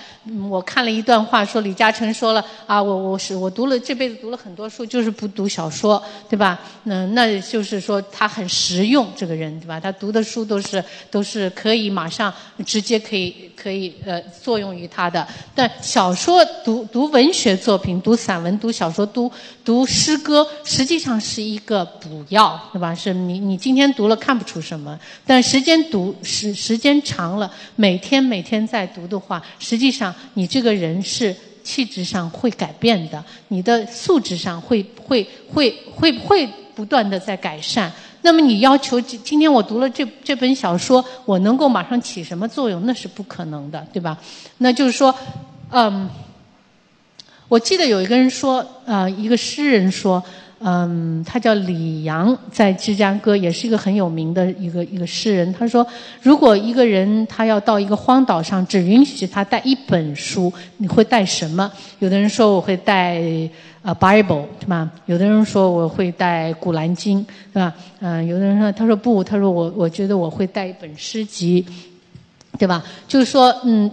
[0.49, 6.61] 我看了一段话，说李嘉诚说了啊，我我是我读了这辈子读了很多书，就是不读小说，对吧？
[6.85, 9.81] 嗯，那就是说他很实用，这个人对吧？
[9.81, 12.33] 他读的书都是都是可以马上
[12.65, 15.27] 直接可以可以呃作用于他的。
[15.57, 19.29] 但小说读读文学作品，读散文、读小说、读
[19.65, 22.95] 读诗歌，实际上是一个补药，对吧？
[22.95, 26.12] 是你你今天读了看不出什么，但时间读。
[26.23, 37.93] 时时间长了，每天每天在读的话，实际上你这个人是气质上会改变的，你的素质上会会会会会不断的在改善。
[38.23, 42.85] 那么你要求今天我读了这这本小说，我能够马上起什么作用？
[42.87, 44.17] 那是不可能的，对吧？
[44.59, 45.15] 那就是说，
[45.71, 46.09] 嗯，
[47.49, 50.23] 我记得有一个人说，呃，一个诗人说。
[50.65, 55.53] 嗯，他叫李阳，在芝加哥也是一个很有名的一个一个诗人。
[55.53, 55.87] 他说，
[56.23, 61.71] 如果一个人他要到一个荒岛上，只允许他带一本书，你会带什么？
[61.99, 63.21] 有的人说我会带
[63.83, 64.89] 呃 Bible，是吧？
[65.07, 67.75] 有的人说我会带古兰经，对吧？
[68.01, 71.67] 嗯，有的人说他说不，他说我我觉得我会带一本诗集，
[72.57, 72.85] 对吧？
[73.09, 73.91] 就是说，嗯，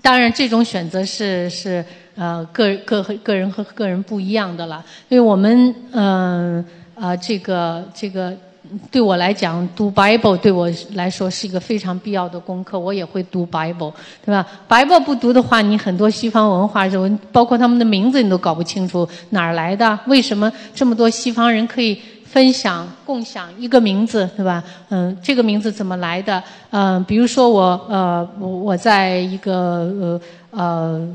[0.00, 8.32] 当然这种选择是是呃个个个人和个人不一样的了，因为我们嗯啊这个这个。
[8.90, 12.78] 对我来讲，读 Bible 对我来说是一个非常必要的功课。
[12.78, 13.92] 我也会读 Bible，
[14.24, 19.98] 对吧？Bible 不读的话，你很多西方文化，就包括他们的名字，你都搞不清楚哪儿来的。
[20.06, 22.00] 为什么这么多西方人可以
[22.32, 24.64] 分享、共享一个名字，对吧？
[24.88, 26.42] 嗯，这个名字怎么来的？
[26.70, 31.08] 嗯，比如说我呃，我我在一个呃呃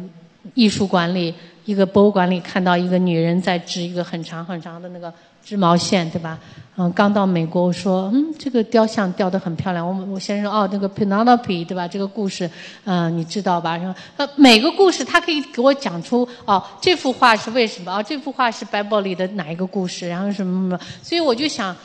[0.54, 1.34] 艺术馆里，
[1.66, 6.38] 一个博物馆里看到一个女人在织一个很长很长的那个织毛线，对吧？
[6.78, 9.88] 嗯，刚到美国，我说，嗯，这个雕像雕得很漂亮。
[9.88, 11.88] 我我先生，哦，那个 Penelope，对吧？
[11.88, 12.50] 这个故事，
[12.86, 13.78] 嗯，你知道吧？
[13.80, 17.92] 说，呃，每个故事他可以给我讲出，哦，这幅画是为什么？
[17.92, 20.08] 哦，这幅画是 Bible 里的哪一个故事？
[20.08, 20.80] 然后什么什么？
[21.02, 21.76] 所以我就想，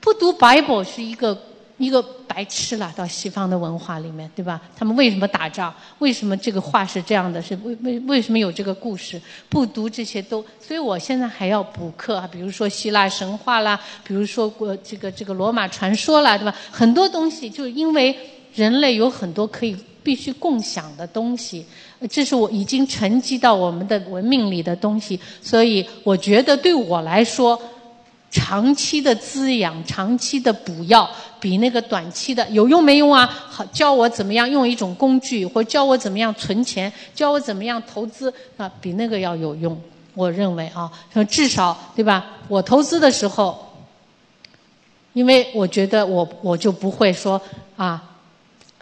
[0.00, 1.36] 不读 Bible 是一个。
[1.78, 4.60] 一个白痴了，到西方的文化里面，对吧？
[4.76, 5.72] 他们为什么打仗？
[5.98, 7.42] 为什么这个话是这样的？
[7.42, 9.20] 是为为为什么有这个故事？
[9.48, 16.54] 不读这些都，所以我现在还要补课啊，比如说希腊神话啦，比如说过这个这个罗马传说啦，对吧？
[16.70, 18.14] 很多东西就因为
[18.54, 21.66] 人类有很多可以必须共享的东西，
[22.08, 27.60] 这是我已经沉积到我们的文明里的东西，所以我觉得对我来说。
[28.32, 33.26] 长期的滋养，长期的补药，比那个短期的有用没用啊？
[33.26, 39.78] 好，教我怎么样用一种工具，或教我怎么样存钱，教我怎么样投资啊，比那个要有用。
[40.14, 40.90] 我认为啊，
[41.28, 42.24] 至少对吧？
[42.48, 43.74] 我投资的时候，
[45.12, 47.40] 因为我觉得我我就不会说
[47.76, 48.02] 啊。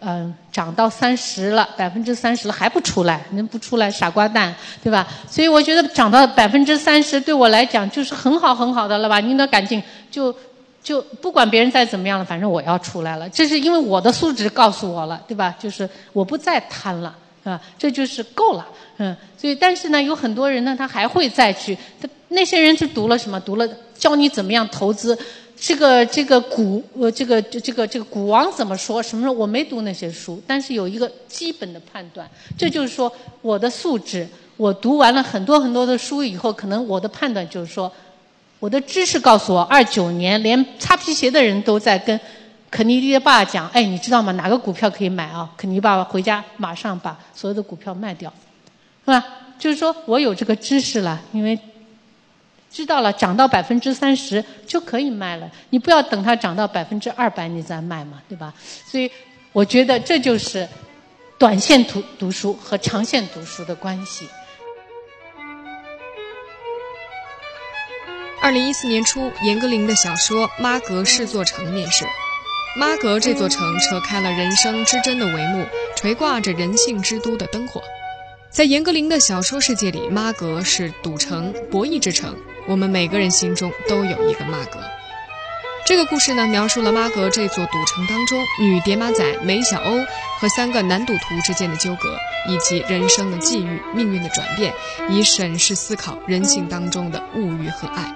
[0.02, 5.06] 嗯，涨到三十了，百分之三十了还不出来，能不出来傻瓜蛋，对吧？
[5.28, 9.20] 所以我觉得涨到百分之三十对我来讲就是很好很好的了吧？
[9.20, 10.34] 你得赶紧就
[10.82, 13.28] 就不管别人再怎么样了，反正我要出来了。
[13.28, 15.54] 这是因为我的素质告诉我了，对吧？
[15.58, 18.66] 就是我不再贪了，啊，这就是够了，
[19.00, 19.16] 嗯。
[19.36, 23.40] 所以但是呢，有很多人呢，他还会再去，他那些人是读了什么？
[23.40, 25.18] 读了教你怎么样投资。
[25.62, 29.02] 这个这个股呃这个这个这个股王怎么说？
[29.02, 34.26] 什么时候我没读那些书，但是有一个基本的判断，这就是说我的素质。
[34.56, 37.90] 我读完了很多很多的书以后，可能我的判断就是说，
[38.58, 42.18] 我的知识告诉我，二九年连擦皮鞋的人都在跟
[42.70, 44.32] 肯尼迪的爸讲，哎，你知道吗？
[44.32, 45.50] 哪个股票可以买啊？
[45.56, 48.32] 肯尼爸爸回家马上把所有的股票卖掉，
[49.04, 49.24] 是吧？
[49.58, 51.58] 就是说我有这个知识了，因为。
[52.72, 55.50] 知道了，涨到百分之三十就可以卖了。
[55.70, 58.54] 你不要等它涨到百分之二百你再卖嘛，对吧？
[58.86, 59.10] 所以
[59.50, 60.68] 我觉得这就是
[61.36, 64.28] 短线读读书和长线读书的关系。
[68.40, 72.04] 二零一四年初，严歌苓的小说《妈阁是座城》面世，
[72.78, 77.82] 妈阁这座城扯开了人生之真的帷幕，垂挂着人性之都的灯火。
[78.50, 82.36] 在严歌苓的小说世界里，妈阁是赌城、博弈之城。
[82.66, 84.80] 我们每个人心中都有一个妈阁。
[85.86, 90.04] 这个故事呢，描述了妈阁这座赌城当中女叠马仔梅小欧
[90.40, 92.16] 和三个男赌徒之间的纠葛，
[92.48, 94.74] 以及人生的际遇、命运的转变，
[95.08, 98.12] 以审视思考人性当中的物欲和爱。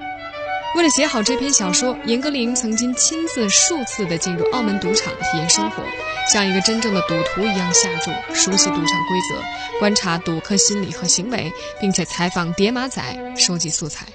[0.74, 5.84] 为了写好这篇小说，严歌苓曾经亲自数次的进入澳门赌场体验生活，
[6.32, 13.02] 像一个真正的赌徒一样下注，熟悉赌场规则，观察赌客心理和行为，并且采访叠马仔，
[13.36, 14.06] 收集素材。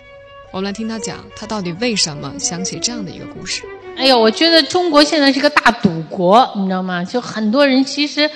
[0.52, 3.64] 我们来听他讲，他到底为什么想起这样的一个故事？
[3.96, 7.04] 哎呦，我觉得中国现在是个大赌国，你知道吗？
[7.04, 8.30] 就很多人其实。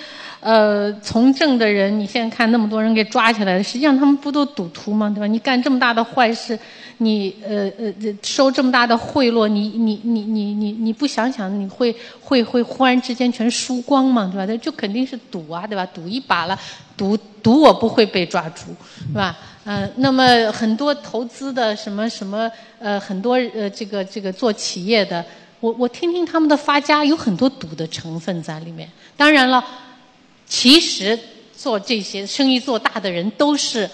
[0.44, 5.10] 呃，从政的人，你现在看那么多人给抓起来了，实际上他们不都赌徒吗？
[5.10, 5.26] 对吧？
[5.26, 6.60] 你干这么大的坏事，
[6.98, 14.30] 你呃呃收这么大的贿赂，你你你你你你不想想，你会会会忽然之间全输光吗？
[14.34, 14.46] 对吧？
[14.46, 15.86] 这就肯定是赌啊，对吧？
[15.94, 16.60] 赌一把了，
[16.98, 18.76] 赌赌我不会被抓住，
[19.08, 19.38] 是吧？
[19.64, 25.24] 嗯，那么很多投资的什么什么呃，很多呃这个这个做企业的，
[25.62, 28.90] 我我听听他们的发家，有很多赌的成分在里面。
[29.16, 29.64] 当然了。
[30.48, 31.18] 其实
[31.56, 33.90] 做这些生意做大的人都是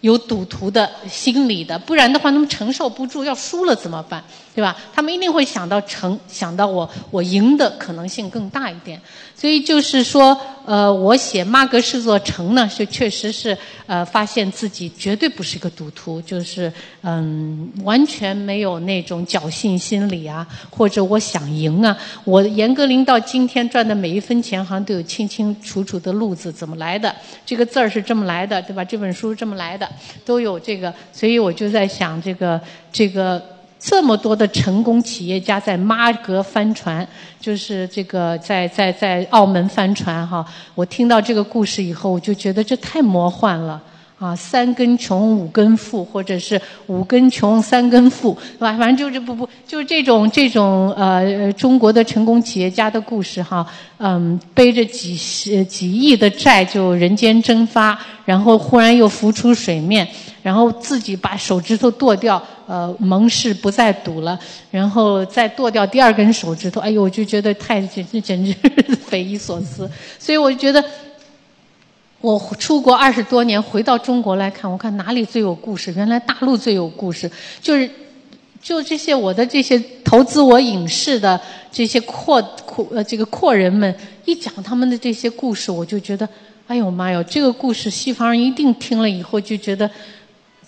[0.00, 4.22] 有赌徒的心理的，不然的话他们承受不住，要输了怎么办？
[4.58, 4.76] 对吧？
[4.92, 9.00] 他们一定会想到成，想到我我赢的可能性更大一点。
[9.36, 21.96] 所以就是说，呃，我写《马格是座城》呢，是确实是呃，发现自己绝对不是一个赌徒，就是嗯，完全没有那种侥幸心理啊，或者我想赢啊。
[22.24, 27.14] 我严歌苓到今天赚的每一分钱，好像都有清清楚楚的路子，怎么来的？
[27.46, 28.84] 这个字儿是这么来的，对吧？
[28.84, 29.88] 这本书是这么来的，
[30.24, 30.92] 都有这个。
[31.12, 33.40] 所以我就在想，这个这个。
[33.80, 37.06] 这么多的成功企业家在妈阁翻船，
[37.40, 40.44] 就是这个在在在澳门翻船哈。
[40.74, 43.80] 我听到这个故事以后，我就觉得这太魔幻了
[44.18, 44.34] 啊！
[44.34, 48.76] 三根穷五根富，或者是五根穷三根富，是吧？
[48.76, 53.64] 反正就是不不，就是这种这种呃中国的成功企业家的故事哈。
[53.98, 60.06] 嗯，背着几十几亿的债就人间蒸发，然后忽然又浮出水面。
[60.48, 64.40] 然后自己把手指头剁掉，呃，盟誓不再赌了，
[64.70, 68.50] 然后再剁掉第二根手指头，哎呦，我就觉得太简直简直
[69.06, 69.86] 匪夷所思。
[70.18, 70.82] 所以我就觉得，
[72.22, 75.92] 我出国二十多年，回到中国来看，我看哪里最有故事？
[75.92, 77.30] 原来大陆最有故事，
[77.60, 77.90] 就是
[78.62, 81.38] 就这些我的这些投资我影视的
[81.70, 83.94] 这些阔阔呃这个阔人们
[84.24, 86.26] 一讲他们的这些故事，我就觉得，
[86.66, 89.90] 哎呦妈哟，这个故事西方人一定听了以后就觉得。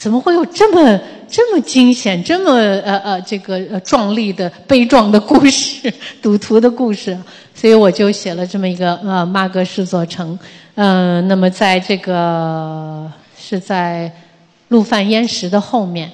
[0.01, 0.99] 怎么会有这么
[1.29, 5.93] 这么惊险、这么呃呃这个呃壮丽的悲壮的故事、
[6.23, 7.15] 赌徒的故事？
[7.55, 10.33] 所以我就写了这么一个呃《马格诗作城》。
[10.77, 14.11] 嗯，那么在这个是在
[14.69, 16.11] 陆犯焉识的后面。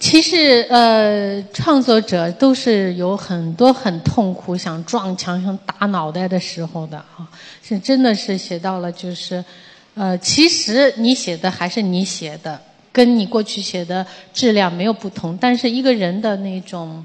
[0.00, 7.28] 其实呃，创作者都是有很多很痛苦、想撞墙、想打脑袋的时候的啊。
[7.62, 9.44] 是真的是写到了，就是
[9.94, 12.58] 呃，其实你写的还是你写的。
[12.92, 17.02] 跟你过去写的质量没有不同，但是一个人的那种，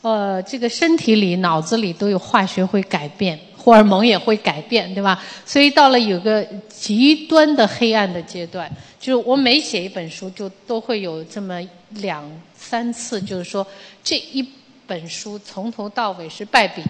[0.00, 5.22] 呃，这个身体里、脑子里都有化学会改变，荷尔蒙也会改变，对吧？
[5.44, 11.60] 所以到了有个极端的黑暗的阶段，就是我每写一本书，就都会有这么
[11.90, 12.24] 两
[12.56, 13.66] 三次，就是说
[14.02, 14.46] 这一
[14.86, 16.82] 本书从头到尾是败笔，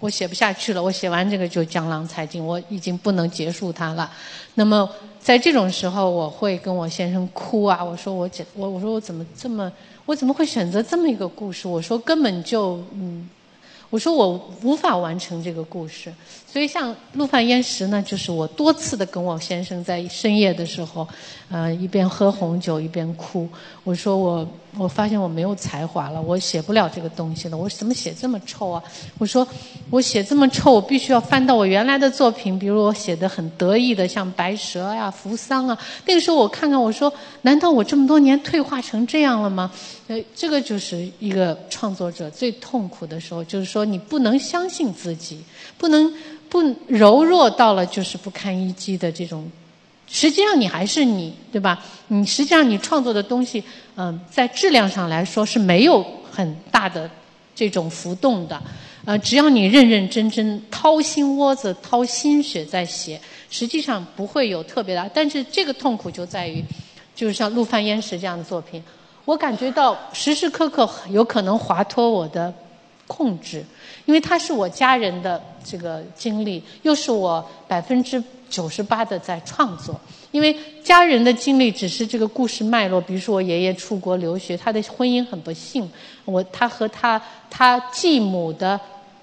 [0.00, 4.10] 我写不下去了，我写完这个就江郎才尽，我已经不能结束它了。
[4.54, 4.88] 那么。
[5.26, 7.82] 在这种时候，我会跟我先生哭啊！
[7.82, 9.72] 我说我怎我我说我怎么这么
[10.04, 11.66] 我怎么会选择这么一个故事？
[11.66, 13.28] 我说根本就嗯。
[13.88, 16.12] 我说我无法完成这个故事，
[16.44, 21.06] 所以像《陆犯焉识》呢，就是我多次的跟我先生在深夜的时候，
[21.48, 23.48] 呃，一边喝红酒一边哭。
[23.84, 24.46] 我说我
[24.78, 27.56] 我发现我没有才华了，我写不了这个东西了。
[27.56, 28.82] 我怎么写这么臭啊？
[29.18, 29.46] 我说
[29.90, 35.78] 我写这么臭，我必须要翻到我原来的作品，比如我写的很得意的，像《白蛇》呀、《扶桑》啊。
[36.04, 37.12] 那个时候我看看，我说
[37.42, 39.70] 难道我这么多年退化成这样了吗？
[40.08, 45.42] 呃，这个就是一个创作者最痛苦的时候，就是说你不能相信自己，
[45.78, 46.12] 不能
[46.48, 49.50] 不柔弱到了就是不堪一击的这种。
[50.06, 51.82] 实际上你还是你，对吧？
[52.08, 53.62] 你实际上你创作的东西，
[53.96, 57.10] 嗯，在质量上来说是没有很大的
[57.54, 58.62] 这种浮动的。
[59.04, 65.08] 呃，只要你认认真真掏心窝子、掏心血在写，实际上不会有特别大。
[65.12, 66.64] 但是这个痛苦就在于，
[67.14, 68.82] 就是像《陆犯焉识》这样的作品。
[69.24, 72.52] 我感觉到时时刻刻有可能滑脱我的
[73.06, 73.64] 控制，
[74.06, 80.00] 因为它是我家人的这个经历，又是我百分之九十八的在创作。
[80.30, 85.88] 因为家人的经历只是这个故事脉络，比如说我爷爷出国留学，他的婚姻很不幸，
[86.24, 87.20] 我他和他
[87.50, 88.80] 他继母的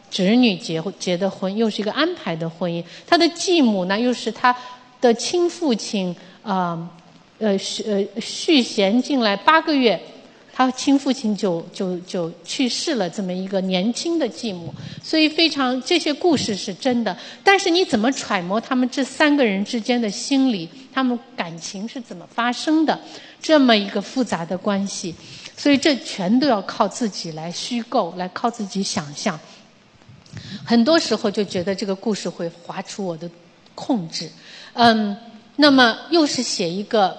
[0.10, 2.84] 侄女结婚结的婚，又是一个安排的婚姻。
[3.06, 4.56] 他的继母呢，又是他
[5.00, 6.90] 的亲父亲啊。
[7.40, 10.00] 呃，续呃续弦进来八个月，
[10.56, 13.10] 他亲父亲就就就去世了。
[13.10, 17.18] 这么一个年轻的继母，所以非常这些故事是真的。
[17.43, 22.99] 但是你怎么揣摩他们这三个人之间的心理，他们感情是怎么发生的？
[23.41, 25.16] 这么一个复杂的关系，
[25.58, 29.39] 所以这全都要靠自己来虚构，来靠自己想象。
[30.64, 33.30] 很多时候就觉得这个故事会划出我的
[33.74, 34.30] 控制，
[34.74, 35.18] 嗯，
[35.56, 37.18] 那么又是写一个。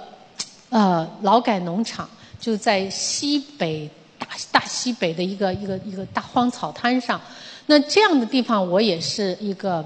[0.71, 2.09] 呃，劳改农场
[2.45, 3.89] 就在西北
[4.19, 7.19] 大大西北的一个一个一个大荒草滩上，
[7.65, 9.83] 那这样的地方我也是一个。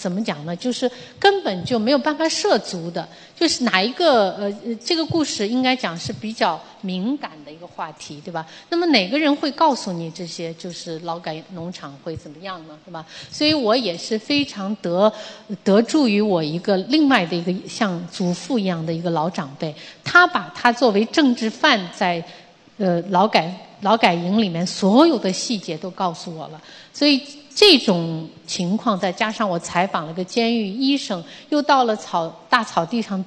[0.00, 0.56] 怎么讲呢？
[0.56, 3.06] 就是根本就没有办法涉足的，
[3.38, 8.46] 就是哪一个呃，这个故事应该讲是比较敏感的一个话题，对吧？
[8.70, 10.54] 那么哪个人会告诉你这些？
[10.54, 12.78] 就是劳改农场会怎么样呢？
[12.82, 13.04] 对吧？
[13.30, 15.12] 所以我也是非常得
[15.62, 22.24] 得助于我一个另外的一个像祖父一样的一个老长辈，他把他作为政治犯在
[22.78, 26.58] 呃劳改劳改营里面所有的细节都告诉我了，
[26.94, 27.20] 所以。
[27.60, 33.22] 这种情况，再加上我采访了个监狱医生，又到了草大草地上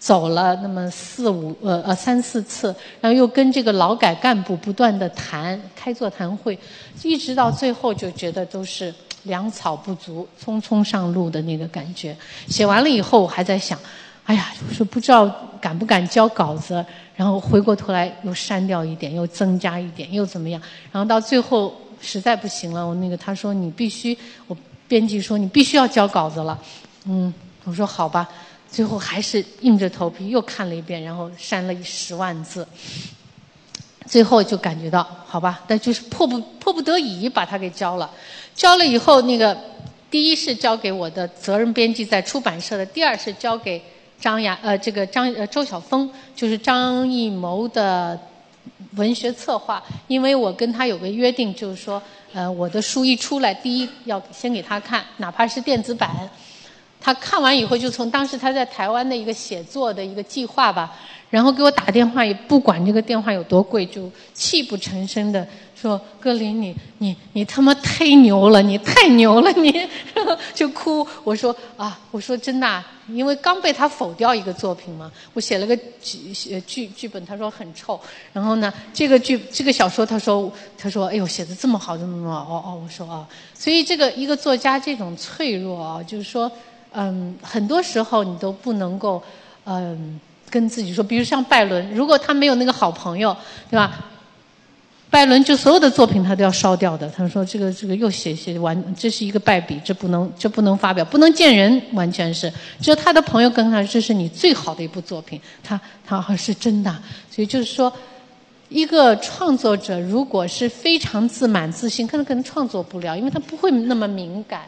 [0.00, 6.58] 走了那么四五呃呃三四次，然后又跟这个劳改干部不断的谈开座谈会，
[7.04, 8.92] 一直到最后就觉得都是
[9.22, 12.16] 粮草不足，匆匆上路的那个感觉。
[12.48, 13.78] 写完了以后，我还在想，
[14.24, 16.84] 哎呀，我说不知道敢不敢交稿子，
[17.14, 20.60] 然后回过头来又删掉一点，又增加一点，又怎么样？
[20.90, 21.72] 然后到最后
[22.02, 26.58] 实在不行了，我那个他说你必须，我编辑说你必须要交稿子了，
[27.06, 27.32] 嗯，
[27.64, 28.28] 我说好吧，
[28.68, 32.66] 最后还是硬着头皮又看了一遍，然后删了十万字，
[34.06, 38.10] 最后就感觉到好吧，但就是迫不迫不得已把它给交了，
[38.54, 39.56] 交了以后那个
[40.10, 43.80] 第一是交给我的责任编辑在出版社的，第二是交给。
[44.20, 48.16] 张雅呃，这个张呃周晓峰就是张艺谋的
[48.96, 52.02] 文学策划，因为我跟他有个约定，就是说，
[52.32, 56.10] 呃，我的书一出来，第一要先给他看，哪怕是电子版。
[57.00, 60.94] 他看完以后，就从当时他在台湾的一个写作的一个计划吧，
[61.30, 65.44] 然后给我打电话，也不管这个电话有多贵，就泣不成声的
[65.82, 69.70] 说：“格林，你你你他妈太牛了，你太牛了，你。”
[70.14, 71.06] 然后就哭。
[71.24, 76.32] 我说：“啊，我说真的，因为刚被他否掉一个作品嘛，我写了个剧
[76.66, 78.00] 剧剧本，他说很臭。
[78.32, 86.50] 然后呢，这个剧这个小说，他说他说哎呦写的这么好，这么好哦哦，我说啊，所以这个一个作家这种脆弱啊，就是说。”
[86.94, 89.22] 嗯，很多时候你都不能够，
[89.64, 90.20] 嗯，
[90.50, 93.34] 跟自己说，比如像拜伦，如果他没有那个好朋友，
[93.70, 94.11] 对吧？
[95.12, 97.06] 拜伦就所有的作品他都要烧掉的。
[97.10, 102.50] 他说这个这个又写写完，这是一个败笔，这不能这不能发表，不能见人，完全是。
[102.80, 106.90] 只有他的朋友跟他这是你最好的一部作品，他他好像是真的。
[107.30, 107.92] 所以就是说，
[108.70, 114.62] 一个创作者如果是非常自满自信，可能可能创作不了，因为他不会那么敏感。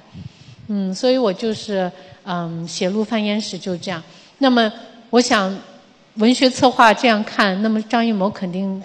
[0.69, 1.91] 嗯，所以我就是。
[2.27, 4.03] 嗯，写《陆犯焉识》就这样。
[4.39, 4.73] 那么，
[5.11, 5.55] 我想，
[6.15, 8.83] 文学策划这样看，那么张艺谋肯定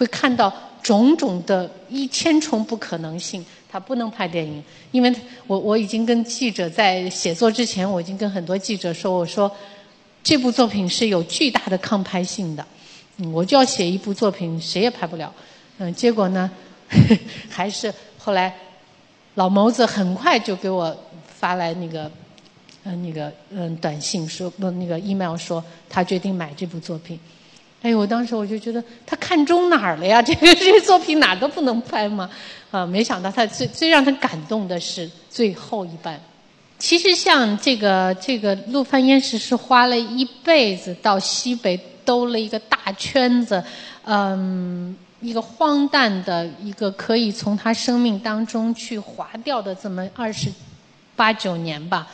[0.00, 0.50] 会看到
[0.82, 3.44] 种种的一千重不可能性。
[3.70, 5.14] 他不能拍电影，因为
[5.46, 9.48] 我我已经跟记者在写作之前，我已经跟很多记者说，我说
[10.24, 12.66] 这部作品是有巨大的抗拍性的。
[13.18, 15.32] 嗯，我就要写一部作品，谁也拍不了。
[15.78, 16.50] 嗯，结果呢，
[17.50, 18.52] 还是后来
[19.34, 20.96] 老谋子很快就给我
[21.28, 22.10] 发来那个。
[22.82, 27.20] 嗯，那个嗯，短信说不，那个 email 说他决定买这部作品。
[27.82, 30.20] 哎呦，我当时我就觉得他看中哪儿了呀？
[30.22, 32.28] 这个这个作品哪都不能拍吗？
[32.70, 36.20] 啊，没想到他最最让他感动的是最后一半。
[36.78, 43.62] 其实像这个这个陆犯焉识是花了一辈子到西北兜了一个大圈子，
[44.04, 50.50] 嗯，一个荒诞的一个可以从他生命当中去划掉的这么二十
[51.16, 52.06] 八九年吧。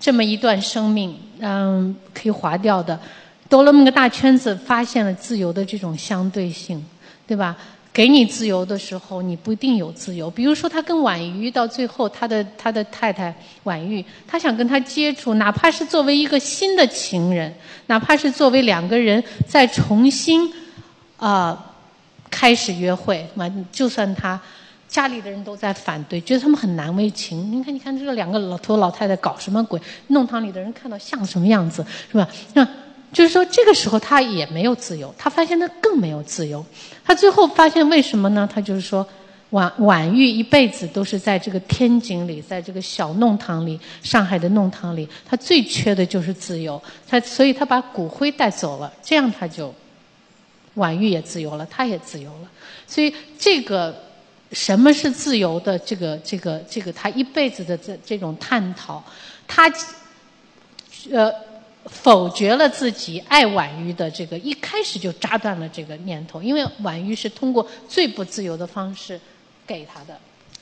[0.00, 2.98] 这么一段生命，嗯，可以划掉的，
[3.48, 6.84] 兜了那么个大圈子，发现了自由的这种相对性，
[7.26, 7.56] 对吧？
[7.92, 10.30] 给你自由的时候，你不一定有自由。
[10.30, 13.34] 比如说，他跟婉瑜到最后，他的他的太太
[13.64, 17.52] 婉玉，他想跟他接触，哪怕是作为一个新的情人，
[17.86, 20.52] 哪怕是作为两个人再重新
[21.16, 21.74] 啊
[22.30, 24.40] 开始约会，完就算他。
[24.86, 27.52] 家里的人都在反对，觉得他们很难为情。
[27.52, 29.78] 你看，你看这两个老头老太太搞什么鬼？
[30.06, 32.26] 弄堂里的人看到像什么样子，是吧？
[32.54, 32.66] 那
[33.12, 36.64] 就是说，这个时候他也没有自由，他发现他更没有自由。
[37.04, 38.48] 他最后发现为什么呢？
[38.52, 39.06] 他就是说，
[39.50, 46.80] 婉婉玉一辈子都是在这个天井里，在这个小弄堂里，上海的弄堂里，他最缺的就是自由。
[47.08, 49.74] 他所以，他把骨灰带走了，这样他就
[50.74, 52.48] 婉玉也自由了，他也自由了。
[52.86, 53.94] 所以这个。
[54.50, 55.78] 什么是自由的？
[55.80, 59.04] 这个、这个、这个，他一辈子的这这种探讨，
[59.46, 59.70] 他
[61.10, 61.30] 呃
[61.90, 69.20] 否决了自己爱婉瑜的这个，一开始就扎断了这个念头，因为婉瑜是通过最不自由的方式
[69.66, 70.16] 给他的。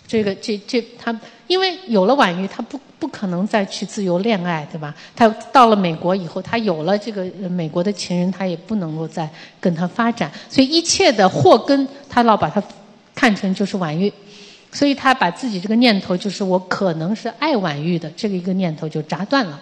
[0.06, 4.94] 这个这这他，因为有了婉瑜，他不不可能再去自由恋爱，对吧？
[5.14, 9.28] 他到了美国以后，他有了这个美国的情人，他也不能够再
[9.60, 12.62] 跟他发展，所以一切的祸根，他老把他。
[13.18, 14.12] 看成就是婉玉，
[14.70, 19.58] 所以他把自己这个念头，就是我可能是爱婉玉的这个一个念头就扎断了。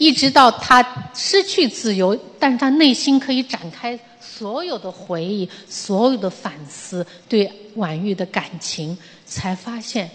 [0.00, 0.82] 一直到他
[1.12, 8.96] 失去自由，但是他内心可以展开所有的回忆、所有的反思，对婉玉的感情，
[9.26, 10.10] 才发现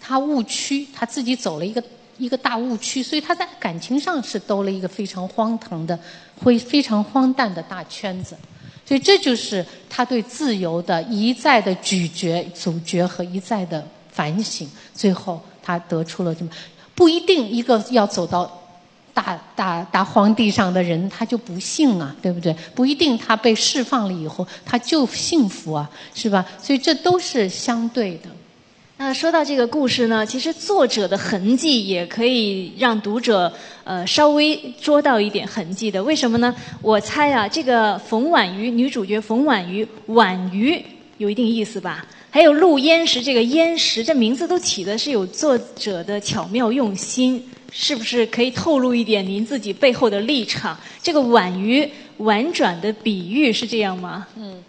[0.00, 1.80] 他误区，他自己走了一个
[2.18, 5.96] 一个大误区，所以他在感情上是兜了一个非常荒唐的、
[6.42, 8.36] 会非常荒诞的大圈子。
[8.84, 16.50] 所以这就是他对自由的一再的咀嚼、咀嚼和一再的反省，最后他得出了这么
[16.96, 18.58] 不一定一个要走到
[19.14, 22.54] 大大大荒地上的人他就不幸啊，对不对？
[22.74, 26.44] 不一定他被释放了以后他就幸福啊，是吧？
[26.60, 28.30] 所以这都是相对的。
[28.98, 33.52] 那说到这个故事呢，其实作者的痕迹也可以让读者
[33.82, 36.00] 呃稍微捉到一点痕迹的。
[36.04, 36.54] 为什么呢？
[36.80, 40.80] 我猜啊，这个冯婉瑜女主角冯婉瑜，婉瑜
[41.18, 42.06] 有一定意思吧？
[42.30, 50.78] 还有陆焉识，这个焉识这名字都起的是有作者的巧妙用心，是不是可以透露一点您自己背后的立场？
[51.02, 54.26] 这个婉瑜婉转的比喻是这样吗？
[54.36, 54.62] 嗯，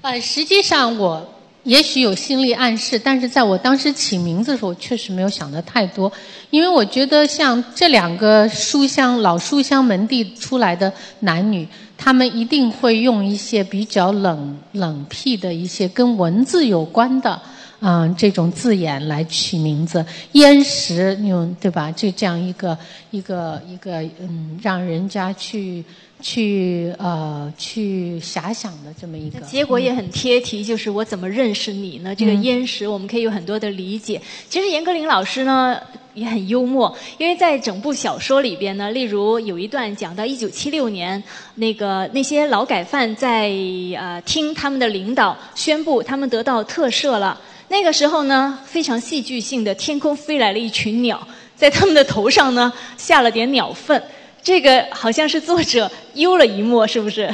[0.00, 1.34] 呃，实际上我。
[1.64, 6.10] 也许有心理暗示，但是在我当时起名字的时候，确实没有想的太多，
[6.48, 10.90] 因为我觉得像这两个书香老书香门第出来的
[11.20, 11.68] 男女，
[11.98, 17.38] 他们一定会用一些比较冷冷僻的一些跟文字有关的，
[17.80, 20.04] 嗯，这种字眼来取名字。
[20.32, 21.90] 燕石用对吧？
[21.92, 22.76] 就这样一个
[23.10, 25.84] 一个一个嗯，让人家去。
[26.20, 32.12] 去呃去遐想的这么一个结果也很贴题，就是我怎么认识你呢？
[32.12, 34.20] 这个烟石我们可以有很多的理解。
[34.48, 35.78] 其实严歌苓老师呢
[36.14, 41.22] 也很幽默，因为在整部小说里边呢，例如有一段讲到一九七六年，
[41.54, 43.52] 那个那些劳改犯在
[43.96, 54.02] 呃听他们的领导宣布他们得到特赦了，那个时候呢非常戏剧性的天空飞来了一群鸟，在他们的头上呢下了点鸟粪。
[54.42, 57.28] 这个好像是作者悠了一默，是不是？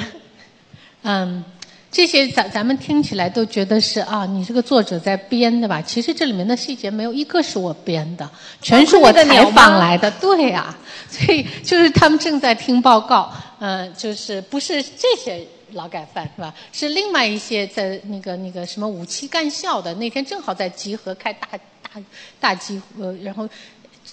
[1.03, 1.45] 嗯，
[1.93, 5.81] 这些咱咱们听起来都觉得是啊，你这个作者在编的吧？
[5.81, 8.29] 其实这里面的细节没有一个是我编的，
[8.61, 10.11] 全是我采访来的。
[10.13, 10.77] 对呀，
[11.09, 16.55] 所以就是他们正在听报告，嗯，就是不是这些劳改犯是吧？
[16.73, 21.49] 是另外一些在那个那个什么五七干校的，那天正好在集合开大
[21.83, 22.03] 大
[22.41, 23.49] 大集呃，然后。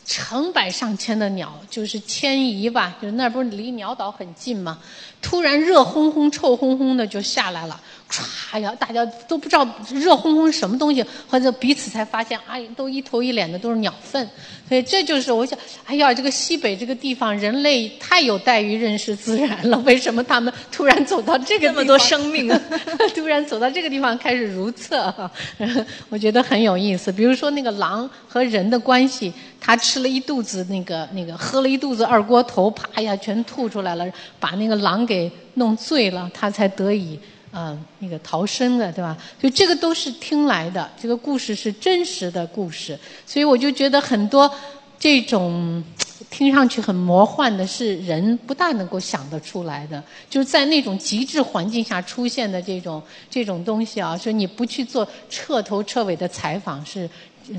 [0.06, 4.80] 成百上千的鸟就是迁移吧，就是那不是离鸟岛很近嘛？
[5.22, 7.80] 突然热烘烘、臭烘烘的就下来了。
[8.12, 8.76] 唰呀！
[8.78, 14.30] 大家都不知道热烘烘什么东西，或者彼此才发现，哎，都一头一脸的都是鸟粪。
[14.68, 19.78] 所以这就是我想，哎呀，这个西北这个地方，人类太有待于认识自然了。
[19.80, 22.62] 为什么他们突然走到这个这么多生命啊？
[23.16, 25.32] 突然走到这个地方开始如厕？
[26.10, 27.12] 我觉得很有意思。
[27.12, 34.06] 比如说那个狼和人的关系，他吃了一肚子那个那个，喝了一肚子二锅头，啪呀，全吐出来了，
[34.40, 37.18] 把那个狼给弄醉了，他才得以。
[37.54, 39.18] 嗯，那个逃生的，对吧？
[39.42, 44.50] 就这个都是听来的，这个故事是真实的故事，所以我就觉得很多
[44.98, 45.84] 这种
[46.30, 57.10] 听上去很魔幻的，是人不大能够想得出来的，就是在那种极致环境下出现的这种这种东西啊，所以你不去做彻头彻尾的采访是。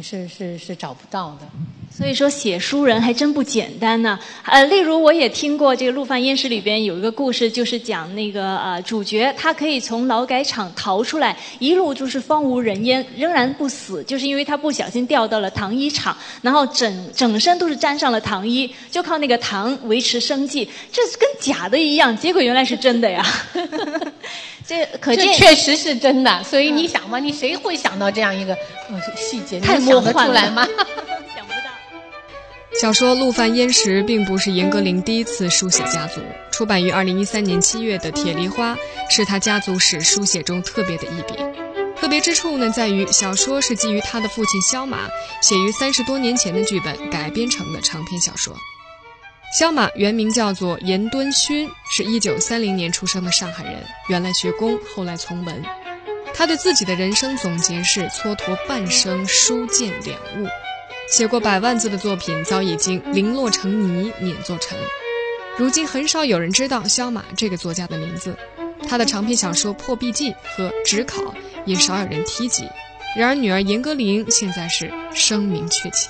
[0.02, 1.46] 是是是找不到的，
[1.94, 4.18] 所以说写书人还真不简单呢。
[4.44, 23.22] 呃，例如我也听过这个《陆犯焉识》里边有一个故事，就是讲那个呃主角他可以从劳改场逃出来，一路就是荒无人烟，仍然不死，就是因为他不小心掉到了糖衣厂，然后整整身都是沾上了糖衣，就靠那个糖维持生计，这跟假的一样，结果原来是真的呀。
[24.66, 28.54] 这可见确实是真的，所以你想嘛，你谁会想到这样一个
[28.88, 29.60] 呃细节？
[29.60, 30.66] 太魔幻了吗？
[31.34, 31.70] 想不到。
[32.80, 38.74] 小说《陆犯焉识》并不是严歌苓第一次书写家族，出版于二零一三年七月的《铁梨花》
[39.10, 41.38] 是他家族史书写中特别的一笔。
[41.94, 45.08] 特别之处呢，在于小说是基于他的父亲萧马
[45.40, 48.56] 写于三十多年前的剧本改编成的长篇小说。
[49.52, 53.84] 萧马原名叫做严敦勋，是一九三零年出生的上海人。
[54.08, 55.62] 原来学工，后来从文。
[56.32, 60.48] 他对自己的人生总结是：蹉跎半生，书见两悟。
[61.06, 64.78] 写过百万字的作品，早已经零落成泥，碾作尘。
[65.58, 68.34] 如今很少有人知道萧马这个作家的名字。
[68.88, 71.20] 他的长篇小说《破壁记》和《职考》
[71.66, 72.66] 也少有人提及。
[73.14, 76.08] 然而，女儿严歌苓现在是声名鹊起。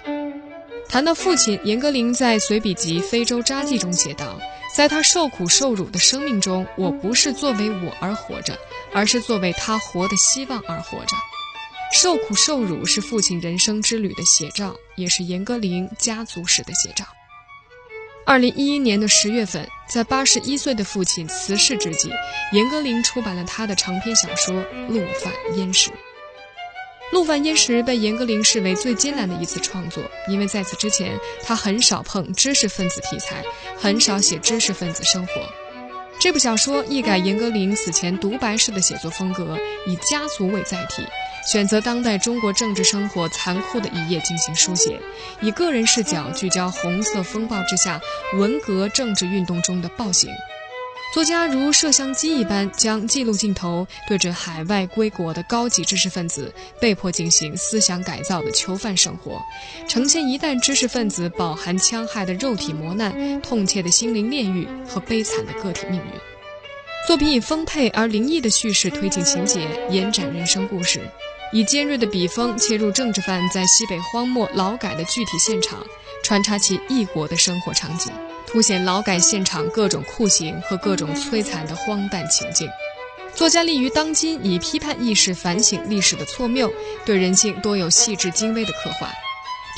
[0.92, 4.38] 谈到父亲，严歌苓在随笔集《非洲札记》中写道
[4.76, 8.54] ：“在他受苦受辱的生命中，我不是作为我而活着，
[8.92, 11.16] 而是作为他活的希望而活着。
[11.94, 17.06] 受苦受辱是父亲人生之旅的写照，也是严歌苓家族史的写照。”
[18.26, 22.10] 二零一一年的十月份，在八十一岁的父亲辞世之际，
[22.52, 24.54] 严歌苓出版了他的长篇小说
[24.88, 25.88] 《陆犯焉识》。
[27.12, 33.44] 《陆犯焉识》被严歌苓视为最艰难的一次创作，因为在此之前，他很少碰知识分子题材，
[33.76, 35.32] 很少写知识分子生活。
[36.18, 41.02] 这部小说一改严歌苓此前独白式的写作风格，以家族为载体，
[41.46, 44.98] 选择当代中国政治生活残酷的一页进行书写，
[45.42, 48.00] 以个人视角聚焦红色风暴之下
[48.38, 50.30] 文革政治运动中的暴行。
[51.12, 59.38] 作家如摄像机一般，将记录镜头对着海外归国的高级知识分子被迫进行思想改造的囚犯生活，
[59.86, 66.12] 呈现一代知识分子饱含戕害的肉体磨难、痛切的心灵炼狱和悲惨的个体命运。
[67.06, 70.98] 作品以丰沛而灵异的叙事推进情节，延展人生故事，
[71.52, 75.84] 以尖锐的笔锋切入政治犯在西北荒漠劳改的具体现场，
[76.24, 78.10] 穿插其异国的生活场景。
[78.52, 82.68] 凸显劳改现场各种酷刑和各种摧残的荒诞情境。
[83.34, 86.70] 作家立于当今，以批判意识反省历史的错谬，
[87.06, 89.10] 对人性多有细致精微的刻画。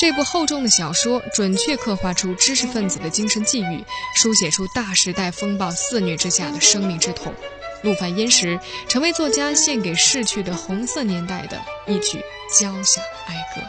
[0.00, 3.84] 这部厚重的小说准确刻画出知识分子的精神际遇，
[4.16, 7.32] 书写出大时代风暴肆虐之下的生命之痛。
[7.82, 8.58] 陆犯焉识
[8.88, 12.18] 成为作家献给逝去的红色年代的一曲
[12.60, 13.60] 交响哀歌。